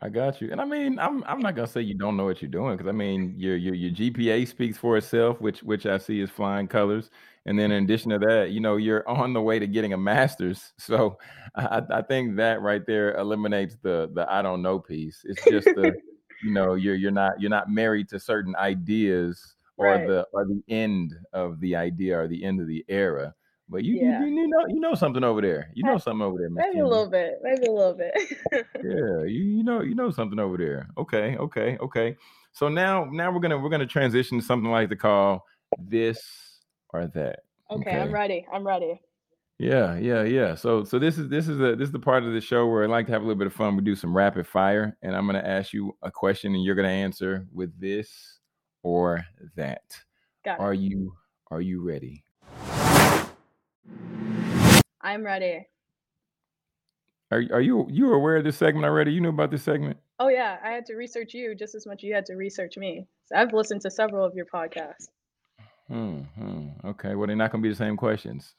I 0.00 0.10
got 0.10 0.42
you. 0.42 0.52
And 0.52 0.60
I 0.60 0.64
mean, 0.66 0.98
I'm 0.98 1.24
I'm 1.24 1.40
not 1.40 1.56
gonna 1.56 1.66
say 1.66 1.80
you 1.80 1.94
don't 1.94 2.16
know 2.16 2.24
what 2.24 2.42
you're 2.42 2.50
doing 2.50 2.76
because 2.76 2.88
I 2.88 2.92
mean 2.92 3.34
your 3.36 3.56
your 3.56 3.74
your 3.74 3.90
GPA 3.90 4.46
speaks 4.46 4.76
for 4.76 4.96
itself, 4.98 5.40
which 5.40 5.62
which 5.62 5.86
I 5.86 5.96
see 5.96 6.20
is 6.20 6.30
flying 6.30 6.68
colors. 6.68 7.10
And 7.46 7.58
then 7.58 7.70
in 7.70 7.84
addition 7.84 8.10
to 8.10 8.18
that, 8.18 8.50
you 8.50 8.60
know, 8.60 8.76
you're 8.76 9.08
on 9.08 9.32
the 9.32 9.40
way 9.40 9.58
to 9.58 9.66
getting 9.66 9.94
a 9.94 9.96
master's. 9.96 10.72
So 10.78 11.18
I, 11.54 11.82
I 11.90 12.02
think 12.02 12.36
that 12.36 12.60
right 12.60 12.84
there 12.86 13.14
eliminates 13.16 13.76
the 13.82 14.10
the 14.12 14.30
I 14.30 14.42
don't 14.42 14.60
know 14.60 14.78
piece. 14.78 15.22
It's 15.24 15.42
just 15.44 15.64
the 15.64 15.94
you 16.44 16.52
know 16.52 16.74
you're 16.74 16.96
you're 16.96 17.10
not 17.10 17.40
you're 17.40 17.50
not 17.50 17.70
married 17.70 18.10
to 18.10 18.20
certain 18.20 18.54
ideas 18.56 19.54
or 19.78 19.86
right. 19.86 20.06
the 20.06 20.26
or 20.32 20.44
the 20.44 20.62
end 20.68 21.14
of 21.32 21.58
the 21.60 21.74
idea 21.74 22.18
or 22.18 22.28
the 22.28 22.44
end 22.44 22.60
of 22.60 22.66
the 22.66 22.84
era. 22.88 23.34
But 23.68 23.82
you, 23.82 23.96
yeah. 23.96 24.20
you, 24.20 24.26
you 24.26 24.48
know 24.48 24.64
you 24.68 24.78
know 24.78 24.94
something 24.94 25.24
over 25.24 25.40
there. 25.40 25.70
You 25.74 25.82
know 25.82 25.98
something 25.98 26.22
over 26.22 26.38
there, 26.38 26.50
Ms. 26.50 26.64
Maybe 26.66 26.80
a 26.80 26.86
little 26.86 27.10
bit. 27.10 27.40
Maybe 27.42 27.66
a 27.66 27.72
little 27.72 27.94
bit. 27.94 28.12
yeah, 28.52 29.24
you, 29.24 29.44
you 29.44 29.64
know 29.64 29.82
you 29.82 29.94
know 29.94 30.10
something 30.10 30.38
over 30.38 30.56
there. 30.56 30.88
Okay, 30.96 31.36
okay, 31.36 31.76
okay. 31.80 32.16
So 32.52 32.68
now 32.68 33.04
now 33.10 33.32
we're 33.32 33.40
gonna 33.40 33.58
we're 33.58 33.70
gonna 33.70 33.86
transition 33.86 34.38
to 34.38 34.44
something 34.44 34.70
like 34.70 34.88
to 34.90 34.96
call 34.96 35.44
this 35.78 36.60
or 36.90 37.08
that. 37.08 37.40
Okay, 37.70 37.90
okay, 37.90 38.00
I'm 38.00 38.12
ready. 38.12 38.46
I'm 38.52 38.64
ready. 38.64 39.00
Yeah, 39.58 39.96
yeah, 39.96 40.22
yeah. 40.22 40.54
So 40.54 40.84
so 40.84 40.98
this 40.98 41.18
is 41.18 41.28
this 41.28 41.48
is 41.48 41.60
a 41.60 41.74
this 41.74 41.88
is 41.88 41.92
the 41.92 41.98
part 41.98 42.24
of 42.24 42.32
the 42.32 42.40
show 42.40 42.66
where 42.66 42.84
I 42.84 42.86
like 42.86 43.06
to 43.06 43.12
have 43.12 43.22
a 43.22 43.24
little 43.24 43.38
bit 43.38 43.46
of 43.46 43.54
fun. 43.54 43.74
We 43.74 43.82
do 43.82 43.96
some 43.96 44.14
rapid 44.14 44.46
fire, 44.46 44.96
and 45.02 45.16
I'm 45.16 45.26
gonna 45.26 45.38
ask 45.38 45.72
you 45.72 45.96
a 46.02 46.10
question, 46.10 46.54
and 46.54 46.62
you're 46.62 46.74
gonna 46.76 46.88
answer 46.88 47.46
with 47.52 47.78
this 47.80 48.38
or 48.82 49.24
that. 49.56 49.98
Got 50.44 50.60
are 50.60 50.74
you 50.74 51.14
are 51.50 51.62
you 51.62 51.82
ready? 51.82 52.25
I'm 55.00 55.24
ready. 55.24 55.66
Are 57.30 57.42
are 57.52 57.60
you 57.60 57.86
you 57.90 58.12
aware 58.12 58.36
of 58.36 58.44
this 58.44 58.56
segment 58.56 58.84
already? 58.84 59.12
You 59.12 59.20
knew 59.20 59.30
about 59.30 59.50
this 59.50 59.62
segment? 59.62 59.98
Oh 60.18 60.28
yeah, 60.28 60.58
I 60.64 60.70
had 60.70 60.86
to 60.86 60.94
research 60.94 61.34
you 61.34 61.54
just 61.54 61.74
as 61.74 61.86
much 61.86 61.98
as 61.98 62.04
you 62.04 62.14
had 62.14 62.26
to 62.26 62.34
research 62.34 62.76
me. 62.76 63.06
So 63.26 63.36
I've 63.36 63.52
listened 63.52 63.80
to 63.82 63.90
several 63.90 64.24
of 64.24 64.34
your 64.34 64.46
podcasts. 64.46 65.08
Hmm, 65.88 66.20
hmm. 66.38 66.68
Okay. 66.84 67.14
Well, 67.14 67.26
they're 67.26 67.36
not 67.36 67.50
gonna 67.52 67.62
be 67.62 67.68
the 67.68 67.74
same 67.74 67.96
questions. 67.96 68.54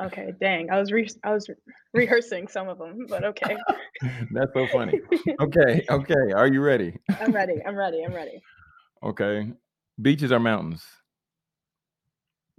Okay. 0.00 0.32
Dang. 0.40 0.70
I 0.70 0.78
was 0.78 0.92
re- 0.92 1.08
I 1.24 1.32
was 1.32 1.48
rehearsing 1.92 2.48
some 2.48 2.68
of 2.68 2.78
them, 2.78 3.06
but 3.08 3.24
okay. 3.24 3.56
That's 4.32 4.52
so 4.54 4.66
funny. 4.72 5.00
Okay. 5.40 5.84
Okay. 5.90 6.32
Are 6.34 6.46
you 6.46 6.60
ready? 6.60 6.96
I'm 7.20 7.32
ready. 7.32 7.60
I'm 7.66 7.76
ready. 7.76 8.04
I'm 8.04 8.14
ready. 8.14 8.42
Okay. 9.02 9.52
Beaches 10.00 10.30
or 10.30 10.38
mountains? 10.38 10.84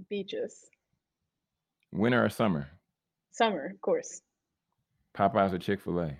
Beaches. 0.10 0.65
Winter 1.93 2.25
or 2.25 2.29
summer? 2.29 2.67
Summer, 3.32 3.67
of 3.71 3.79
course. 3.82 4.21
Popeyes 5.15 5.53
or 5.53 5.60
Chick 5.60 5.79
Fil 5.79 5.99
A? 5.99 6.17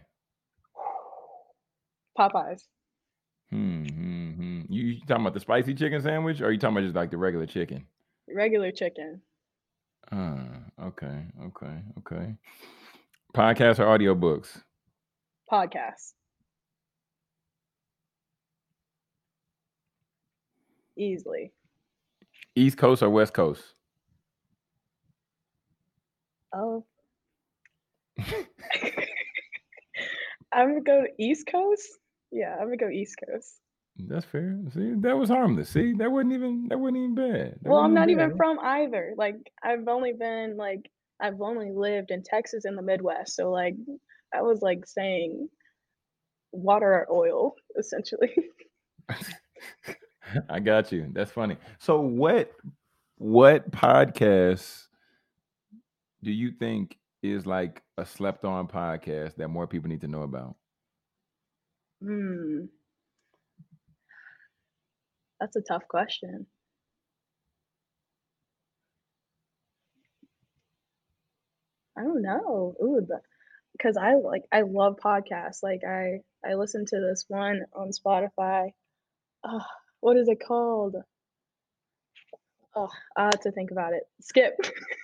Popeyes. 2.17 2.62
Hmm, 3.49 3.83
hmm, 3.86 4.31
hmm. 4.31 4.62
You, 4.69 4.83
you 4.83 4.99
talking 5.07 5.23
about 5.23 5.33
the 5.33 5.39
spicy 5.39 5.73
chicken 5.73 5.99
sandwich, 6.01 6.41
or 6.41 6.47
are 6.47 6.51
you 6.51 6.59
talking 6.59 6.77
about 6.77 6.86
just 6.86 6.95
like 6.95 7.09
the 7.09 7.17
regular 7.17 7.47
chicken? 7.47 7.88
Regular 8.33 8.71
chicken. 8.71 9.21
Uh, 10.12 10.45
okay, 10.81 11.25
okay, 11.43 11.81
okay. 11.99 12.36
Podcasts 13.33 13.79
or 13.79 13.86
audiobooks? 13.86 14.62
Podcasts. 15.51 16.13
Easily. 20.95 21.51
East 22.55 22.77
Coast 22.77 23.01
or 23.01 23.09
West 23.09 23.33
Coast? 23.33 23.63
Oh, 26.53 26.85
I'm 30.53 30.69
gonna 30.69 30.81
go 30.81 31.05
East 31.19 31.47
Coast. 31.51 31.87
Yeah, 32.31 32.55
I'm 32.55 32.65
gonna 32.65 32.77
go 32.77 32.89
East 32.89 33.15
Coast. 33.27 33.59
That's 33.97 34.25
fair. 34.25 34.57
See, 34.73 34.93
that 34.97 35.17
was 35.17 35.29
harmless. 35.29 35.69
See, 35.69 35.93
that 35.93 36.11
wasn't 36.11 36.33
even 36.33 36.67
that 36.69 36.79
wasn't 36.79 36.97
even 36.97 37.15
bad. 37.15 37.55
That 37.61 37.69
well, 37.69 37.81
I'm 37.81 37.93
not 37.93 38.07
bad. 38.07 38.11
even 38.11 38.37
from 38.37 38.59
either. 38.59 39.13
Like, 39.17 39.35
I've 39.63 39.87
only 39.87 40.13
been 40.13 40.57
like 40.57 40.89
I've 41.21 41.41
only 41.41 41.71
lived 41.71 42.11
in 42.11 42.23
Texas 42.23 42.65
in 42.65 42.75
the 42.75 42.81
Midwest. 42.81 43.35
So 43.35 43.51
like, 43.51 43.75
I 44.33 44.41
was 44.41 44.61
like 44.61 44.85
saying 44.85 45.49
water 46.51 46.93
or 46.93 47.11
oil 47.11 47.55
essentially. 47.77 48.33
I 50.49 50.59
got 50.59 50.91
you. 50.91 51.09
That's 51.13 51.31
funny. 51.31 51.57
So 51.79 51.99
what 51.99 52.51
what 53.17 53.69
podcasts 53.71 54.83
do 56.23 56.31
you 56.31 56.51
think 56.51 56.97
is 57.21 57.45
like 57.45 57.81
a 57.97 58.05
slept 58.05 58.45
on 58.45 58.67
podcast 58.67 59.36
that 59.36 59.49
more 59.49 59.67
people 59.67 59.89
need 59.89 60.01
to 60.01 60.07
know 60.07 60.23
about? 60.23 60.55
Hmm. 62.01 62.65
That's 65.39 65.55
a 65.55 65.62
tough 65.62 65.88
question. 65.88 66.45
I 71.97 72.01
don't 72.01 72.21
know. 72.21 72.75
Ooh, 72.81 73.05
because 73.73 73.97
I 73.97 74.15
like 74.15 74.43
I 74.51 74.62
love 74.62 74.97
podcasts. 75.03 75.62
Like 75.62 75.81
I 75.88 76.21
I 76.45 76.55
listen 76.55 76.86
to 76.86 76.99
this 76.99 77.25
one 77.27 77.62
on 77.73 77.91
Spotify. 77.91 78.71
Uh, 79.43 79.59
what 79.99 80.17
is 80.17 80.27
it 80.27 80.39
called? 80.45 80.95
Oh, 82.75 82.89
I 83.15 83.25
have 83.25 83.41
to 83.41 83.51
think 83.51 83.71
about 83.71 83.93
it. 83.93 84.03
Skip. 84.21 84.53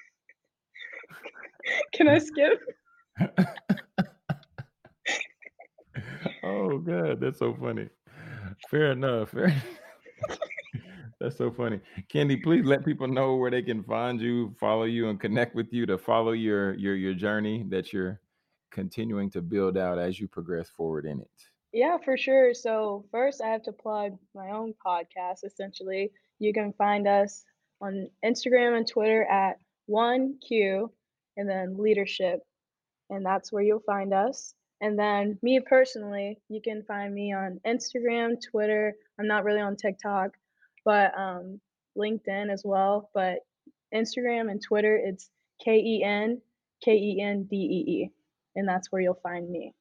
Can 1.94 2.08
I 2.08 2.20
skip? 2.20 2.60
oh 6.44 6.78
god, 6.80 7.20
that's 7.20 7.40
so 7.40 7.54
funny. 7.54 7.90
Fair 8.70 8.92
enough. 8.92 9.32
Fair. 9.32 9.56
That's 11.20 11.38
so 11.38 11.52
funny. 11.52 11.82
Kendee, 12.08 12.42
please 12.42 12.64
let 12.66 12.86
people 12.86 13.08
know 13.08 13.36
where 13.36 13.52
they 13.52 13.62
can 13.62 13.84
find 13.84 14.22
you, 14.22 14.56
follow 14.58 14.86
you, 14.86 15.10
and 15.10 15.20
connect 15.20 15.54
with 15.54 15.68
you 15.74 15.86
to 15.86 15.98
follow 15.98 16.32
your 16.32 16.76
your 16.76 16.96
your 16.96 17.14
journey 17.14 17.66
that 17.70 17.92
you're 17.92 18.22
continuing 18.72 19.30
to 19.32 19.42
build 19.42 19.78
out 19.78 20.00
as 20.00 20.18
you 20.18 20.30
progress 20.30 20.70
forward 20.70 21.06
in 21.06 21.20
it. 21.20 21.28
Yeah, 21.74 21.98
for 22.04 22.18
sure. 22.18 22.54
So 22.54 23.06
first 23.12 23.42
I 23.42 23.48
have 23.50 23.64
to 23.64 23.74
plug 23.74 24.18
my 24.34 24.52
own 24.52 24.74
podcast 24.86 25.44
essentially. 25.44 26.12
You 26.40 26.54
can 26.54 26.74
find 26.74 27.06
us 27.08 27.44
on 27.82 28.10
Instagram 28.24 28.78
and 28.78 28.88
Twitter 28.88 29.26
at 29.26 29.58
1Q 29.90 30.90
and 31.40 31.50
then 31.50 31.78
leadership. 31.78 32.42
And 33.10 33.26
that's 33.26 33.52
where 33.52 33.64
you'll 33.64 33.80
find 33.80 34.14
us. 34.14 34.54
And 34.82 35.00
then 35.00 35.40
me 35.42 35.60
personally, 35.60 36.38
you 36.50 36.62
can 36.62 36.84
find 36.84 37.14
me 37.14 37.34
on 37.34 37.60
Instagram, 37.66 38.36
Twitter. 38.52 38.94
I'm 39.20 39.28
not 39.28 39.46
really 39.46 39.62
on 39.62 39.76
TikTok, 39.76 40.32
but 40.86 41.18
um, 41.18 41.60
LinkedIn 41.98 42.52
as 42.52 42.64
well. 42.66 43.10
But 43.14 43.40
Instagram 43.94 44.52
and 44.52 44.62
Twitter, 44.62 44.96
it's 44.96 45.30
K 45.64 45.78
E 45.78 46.04
N 46.04 46.42
K 46.84 46.94
E 46.94 47.22
N 47.22 47.48
D 47.50 47.56
E 47.56 47.92
E, 47.92 48.12
and 48.56 48.68
that's 48.68 48.92
where 48.92 49.02
you'll 49.02 49.20
find 49.24 49.50
me. 49.50 49.74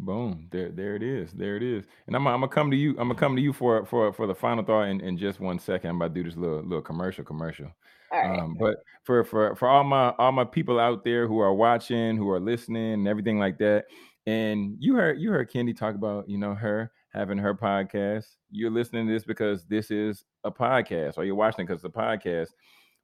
Boom. 0.00 0.48
There, 0.50 0.70
there 0.70 0.96
it 0.96 1.02
is. 1.02 1.30
There 1.32 1.56
it 1.56 1.62
is. 1.62 1.84
And 2.06 2.16
I'm, 2.16 2.26
I'm 2.26 2.40
gonna 2.40 2.48
come 2.48 2.70
to 2.70 2.76
you. 2.76 2.90
I'm 2.92 3.08
gonna 3.08 3.14
come 3.14 3.36
to 3.36 3.42
you 3.42 3.52
for 3.52 3.84
for 3.84 4.12
for 4.12 4.26
the 4.26 4.34
final 4.34 4.64
thought 4.64 4.84
in, 4.84 5.00
in 5.02 5.18
just 5.18 5.40
one 5.40 5.58
second. 5.58 5.90
I'm 5.90 5.96
about 5.96 6.14
to 6.14 6.22
do 6.22 6.28
this 6.28 6.38
little 6.38 6.62
little 6.62 6.82
commercial 6.82 7.22
commercial. 7.22 7.70
Right. 8.12 8.38
Um, 8.38 8.56
but 8.58 8.76
for 9.04 9.24
for 9.24 9.54
for 9.56 9.68
all 9.68 9.84
my 9.84 10.10
all 10.18 10.32
my 10.32 10.44
people 10.44 10.78
out 10.80 11.04
there 11.04 11.26
who 11.28 11.38
are 11.38 11.54
watching, 11.54 12.16
who 12.16 12.28
are 12.30 12.40
listening, 12.40 12.94
and 12.94 13.08
everything 13.08 13.38
like 13.38 13.58
that. 13.58 13.86
And 14.26 14.76
you 14.78 14.94
heard 14.94 15.20
you 15.20 15.30
heard 15.30 15.50
Kendee 15.50 15.76
talk 15.76 15.94
about 15.94 16.28
you 16.28 16.38
know 16.38 16.54
her 16.54 16.90
having 17.12 17.38
her 17.38 17.54
podcast. 17.54 18.26
You're 18.50 18.70
listening 18.70 19.06
to 19.06 19.12
this 19.12 19.24
because 19.24 19.64
this 19.66 19.90
is 19.90 20.24
a 20.44 20.50
podcast, 20.50 21.18
or 21.18 21.24
you're 21.24 21.34
watching 21.36 21.66
because 21.66 21.84
it's 21.84 21.94
a 21.94 21.98
podcast. 21.98 22.48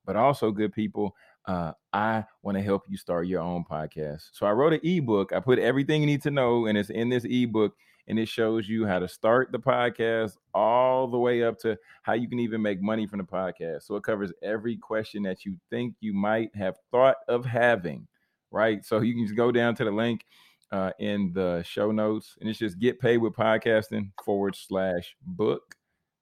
But 0.04 0.16
also, 0.16 0.50
good 0.50 0.72
people, 0.72 1.14
uh, 1.46 1.72
I 1.92 2.24
want 2.42 2.56
to 2.56 2.62
help 2.62 2.82
you 2.88 2.96
start 2.96 3.26
your 3.26 3.40
own 3.42 3.64
podcast. 3.68 4.22
So 4.32 4.46
I 4.46 4.52
wrote 4.52 4.72
an 4.72 4.80
ebook. 4.84 5.32
I 5.32 5.40
put 5.40 5.58
everything 5.58 6.00
you 6.00 6.06
need 6.06 6.22
to 6.22 6.30
know, 6.30 6.66
and 6.66 6.76
it's 6.78 6.90
in 6.90 7.08
this 7.08 7.24
ebook, 7.24 7.74
and 8.08 8.18
it 8.18 8.28
shows 8.28 8.68
you 8.68 8.86
how 8.86 8.98
to 8.98 9.08
start 9.08 9.50
the 9.52 9.58
podcast 9.58 10.36
all 10.54 11.06
the 11.08 11.18
way 11.18 11.42
up 11.42 11.58
to 11.58 11.76
how 12.02 12.12
you 12.12 12.28
can 12.28 12.38
even 12.38 12.62
make 12.62 12.80
money 12.80 13.06
from 13.06 13.18
the 13.18 13.24
podcast. 13.24 13.82
So 13.82 13.96
it 13.96 14.02
covers 14.02 14.32
every 14.42 14.76
question 14.76 15.22
that 15.24 15.44
you 15.44 15.56
think 15.70 15.94
you 16.00 16.12
might 16.14 16.54
have 16.54 16.76
thought 16.90 17.16
of 17.28 17.44
having, 17.44 18.06
right? 18.50 18.84
So 18.84 19.00
you 19.00 19.14
can 19.14 19.24
just 19.24 19.36
go 19.36 19.50
down 19.50 19.74
to 19.76 19.84
the 19.84 19.90
link 19.90 20.24
uh, 20.72 20.92
in 20.98 21.32
the 21.32 21.62
show 21.64 21.90
notes, 21.90 22.36
and 22.40 22.48
it's 22.48 22.58
just 22.58 22.78
get 22.78 23.00
paid 23.00 23.18
with 23.18 23.34
podcasting 23.34 24.10
forward 24.24 24.56
slash 24.56 25.16
book. 25.22 25.74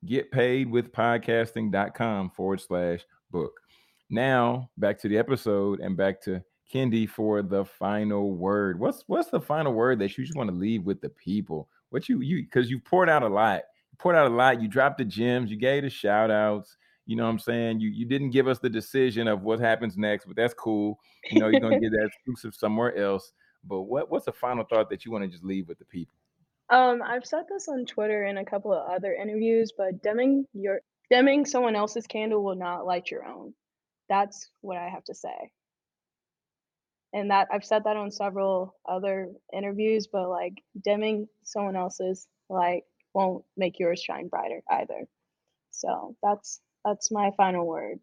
Get 0.04 0.30
paid 0.30 0.70
with 0.70 0.92
podcasting.com 0.92 2.30
forward 2.30 2.60
slash 2.60 3.00
book. 3.30 3.52
Now 4.10 4.68
back 4.76 4.98
to 5.00 5.08
the 5.08 5.16
episode 5.16 5.80
and 5.80 5.96
back 5.96 6.20
to 6.22 6.42
Kendee 6.72 7.08
for 7.08 7.42
the 7.42 7.64
final 7.64 8.32
word. 8.32 8.78
What's 8.78 9.04
what's 9.06 9.30
the 9.30 9.40
final 9.40 9.72
word 9.72 9.98
that 10.00 10.16
you 10.16 10.24
just 10.24 10.36
want 10.36 10.50
to 10.50 10.56
leave 10.56 10.84
with 10.84 11.00
the 11.00 11.08
people? 11.08 11.68
What 11.94 12.08
you 12.08 12.22
you 12.22 12.42
because 12.42 12.68
you 12.68 12.80
poured 12.80 13.08
out 13.08 13.22
a 13.22 13.28
lot. 13.28 13.62
You 13.92 13.98
poured 14.00 14.16
out 14.16 14.26
a 14.26 14.34
lot. 14.34 14.60
You 14.60 14.66
dropped 14.66 14.98
the 14.98 15.04
gems. 15.04 15.48
You 15.48 15.56
gave 15.56 15.84
the 15.84 15.90
shout 15.90 16.28
outs. 16.28 16.76
You 17.06 17.14
know 17.14 17.22
what 17.22 17.30
I'm 17.30 17.38
saying? 17.38 17.78
You 17.78 17.88
you 17.88 18.04
didn't 18.04 18.30
give 18.30 18.48
us 18.48 18.58
the 18.58 18.68
decision 18.68 19.28
of 19.28 19.42
what 19.42 19.60
happens 19.60 19.96
next, 19.96 20.26
but 20.26 20.34
that's 20.34 20.54
cool. 20.54 20.98
You 21.30 21.38
know, 21.38 21.46
you're 21.46 21.60
gonna 21.60 21.78
get 21.78 21.92
that 21.92 22.06
exclusive 22.06 22.52
somewhere 22.52 22.96
else. 22.96 23.32
But 23.62 23.82
what 23.82 24.10
what's 24.10 24.24
the 24.24 24.32
final 24.32 24.64
thought 24.64 24.90
that 24.90 25.04
you 25.04 25.12
want 25.12 25.22
to 25.22 25.30
just 25.30 25.44
leave 25.44 25.68
with 25.68 25.78
the 25.78 25.84
people? 25.84 26.16
Um, 26.68 27.00
I've 27.00 27.24
said 27.24 27.44
this 27.48 27.68
on 27.68 27.86
Twitter 27.86 28.24
and 28.24 28.40
a 28.40 28.44
couple 28.44 28.72
of 28.72 28.90
other 28.90 29.14
interviews, 29.14 29.70
but 29.78 30.02
dimming 30.02 30.46
your 30.52 30.80
dimming 31.12 31.46
someone 31.46 31.76
else's 31.76 32.08
candle 32.08 32.42
will 32.42 32.56
not 32.56 32.86
light 32.86 33.08
your 33.08 33.24
own. 33.24 33.54
That's 34.08 34.50
what 34.62 34.78
I 34.78 34.88
have 34.88 35.04
to 35.04 35.14
say. 35.14 35.52
And 37.14 37.30
that 37.30 37.46
I've 37.52 37.64
said 37.64 37.84
that 37.84 37.96
on 37.96 38.10
several 38.10 38.74
other 38.88 39.30
interviews, 39.52 40.08
but 40.08 40.28
like 40.28 40.54
dimming 40.82 41.28
someone 41.44 41.76
else's 41.76 42.26
light 42.50 42.82
won't 43.14 43.44
make 43.56 43.78
yours 43.78 44.02
shine 44.02 44.26
brighter 44.26 44.62
either. 44.68 45.06
So 45.70 46.16
that's 46.22 46.60
that's 46.84 47.12
my 47.12 47.30
final 47.36 47.66
word. 47.66 48.00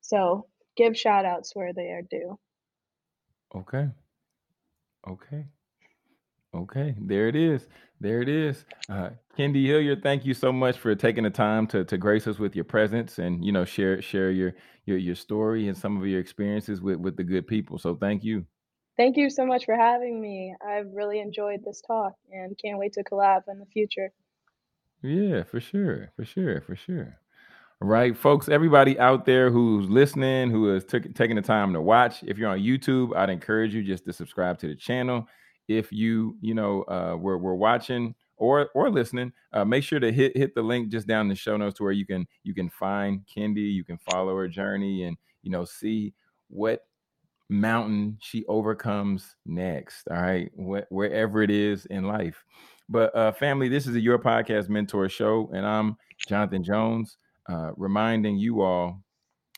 So 0.00 0.48
give 0.76 0.96
shout 0.96 1.24
outs 1.24 1.54
where 1.54 1.72
they 1.72 1.90
are 1.92 2.02
due. 2.02 2.36
Okay. 3.54 3.88
Okay. 5.06 5.46
Okay, 6.54 6.94
there 6.98 7.28
it 7.28 7.36
is. 7.36 7.66
There 8.00 8.22
it 8.22 8.28
is. 8.28 8.64
Uh, 8.88 9.10
Kendee 9.36 9.66
Hilliard, 9.66 10.02
thank 10.02 10.24
you 10.24 10.34
so 10.34 10.52
much 10.52 10.78
for 10.78 10.94
taking 10.94 11.24
the 11.24 11.30
time 11.30 11.66
to 11.68 11.84
to 11.84 11.98
grace 11.98 12.26
us 12.26 12.38
with 12.38 12.54
your 12.54 12.64
presence 12.64 13.18
and 13.18 13.44
you 13.44 13.52
know 13.52 13.64
share 13.64 14.00
share 14.00 14.30
your 14.30 14.54
your 14.86 14.98
your 14.98 15.14
story 15.14 15.68
and 15.68 15.76
some 15.76 16.00
of 16.00 16.06
your 16.06 16.20
experiences 16.20 16.80
with 16.80 16.96
with 16.96 17.16
the 17.16 17.24
good 17.24 17.46
people. 17.46 17.78
So 17.78 17.94
thank 17.96 18.24
you. 18.24 18.46
Thank 18.96 19.16
you 19.16 19.30
so 19.30 19.46
much 19.46 19.64
for 19.64 19.76
having 19.76 20.20
me. 20.20 20.54
I've 20.66 20.88
really 20.92 21.20
enjoyed 21.20 21.60
this 21.64 21.82
talk 21.86 22.14
and 22.32 22.58
can't 22.58 22.78
wait 22.78 22.94
to 22.94 23.04
collab 23.04 23.42
in 23.48 23.58
the 23.58 23.66
future. 23.66 24.10
Yeah, 25.02 25.44
for 25.44 25.60
sure, 25.60 26.10
for 26.16 26.24
sure, 26.24 26.60
for 26.62 26.74
sure. 26.74 27.18
All 27.80 27.86
right, 27.86 28.16
folks, 28.16 28.48
everybody 28.48 28.98
out 28.98 29.24
there 29.24 29.52
who's 29.52 29.88
listening, 29.88 30.50
who 30.50 30.74
is 30.74 30.84
t- 30.84 30.98
taking 30.98 31.36
the 31.36 31.42
time 31.42 31.72
to 31.74 31.80
watch, 31.80 32.24
if 32.24 32.36
you're 32.36 32.50
on 32.50 32.58
YouTube, 32.58 33.14
I'd 33.14 33.30
encourage 33.30 33.72
you 33.72 33.84
just 33.84 34.04
to 34.06 34.12
subscribe 34.12 34.58
to 34.58 34.66
the 34.66 34.74
channel 34.74 35.28
if 35.68 35.92
you 35.92 36.36
you 36.40 36.54
know 36.54 36.82
uh, 36.84 37.16
were, 37.16 37.38
were 37.38 37.54
watching 37.54 38.14
or 38.36 38.70
or 38.74 38.90
listening, 38.90 39.32
uh, 39.52 39.64
make 39.64 39.84
sure 39.84 40.00
to 40.00 40.10
hit 40.10 40.36
hit 40.36 40.54
the 40.54 40.62
link 40.62 40.88
just 40.90 41.06
down 41.06 41.22
in 41.22 41.28
the 41.28 41.34
show 41.34 41.56
notes 41.56 41.76
to 41.76 41.82
where 41.82 41.92
you 41.92 42.06
can 42.06 42.26
you 42.42 42.54
can 42.54 42.70
find 42.70 43.20
Kendee, 43.26 43.72
you 43.72 43.84
can 43.84 43.98
follow 43.98 44.36
her 44.36 44.48
journey, 44.48 45.04
and 45.04 45.16
you 45.42 45.50
know 45.50 45.64
see 45.64 46.14
what 46.48 46.86
mountain 47.48 48.16
she 48.20 48.44
overcomes 48.46 49.36
next. 49.46 50.08
All 50.10 50.20
right, 50.20 50.50
Wh- 50.56 50.90
wherever 50.92 51.42
it 51.42 51.50
is 51.50 51.86
in 51.86 52.04
life. 52.04 52.44
But 52.88 53.14
uh, 53.14 53.32
family, 53.32 53.68
this 53.68 53.86
is 53.86 53.94
a 53.96 54.00
Your 54.00 54.18
Podcast 54.18 54.68
Mentor 54.68 55.08
Show, 55.08 55.50
and 55.52 55.66
I'm 55.66 55.96
Jonathan 56.26 56.64
Jones, 56.64 57.18
uh, 57.48 57.72
reminding 57.76 58.38
you 58.38 58.62
all 58.62 59.02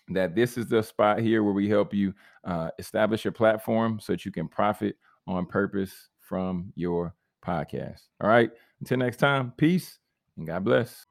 that 0.09 0.35
this 0.35 0.59
is 0.59 0.66
the 0.66 0.83
spot 0.83 1.20
here 1.20 1.44
where 1.44 1.53
we 1.53 1.68
help 1.68 1.94
you 1.94 2.12
uh, 2.44 2.70
establish 2.79 3.25
your 3.25 3.33
platform 3.33 4.01
so 4.01 4.12
that 4.12 4.25
you 4.25 4.33
can 4.33 4.49
profit 4.49 4.96
on 5.26 5.46
purpose 5.46 6.09
from 6.20 6.72
your 6.76 7.14
podcast. 7.44 8.00
All 8.20 8.28
right. 8.28 8.50
Until 8.80 8.98
next 8.98 9.18
time, 9.18 9.52
peace 9.56 9.98
and 10.37 10.46
God 10.46 10.64
bless. 10.64 11.06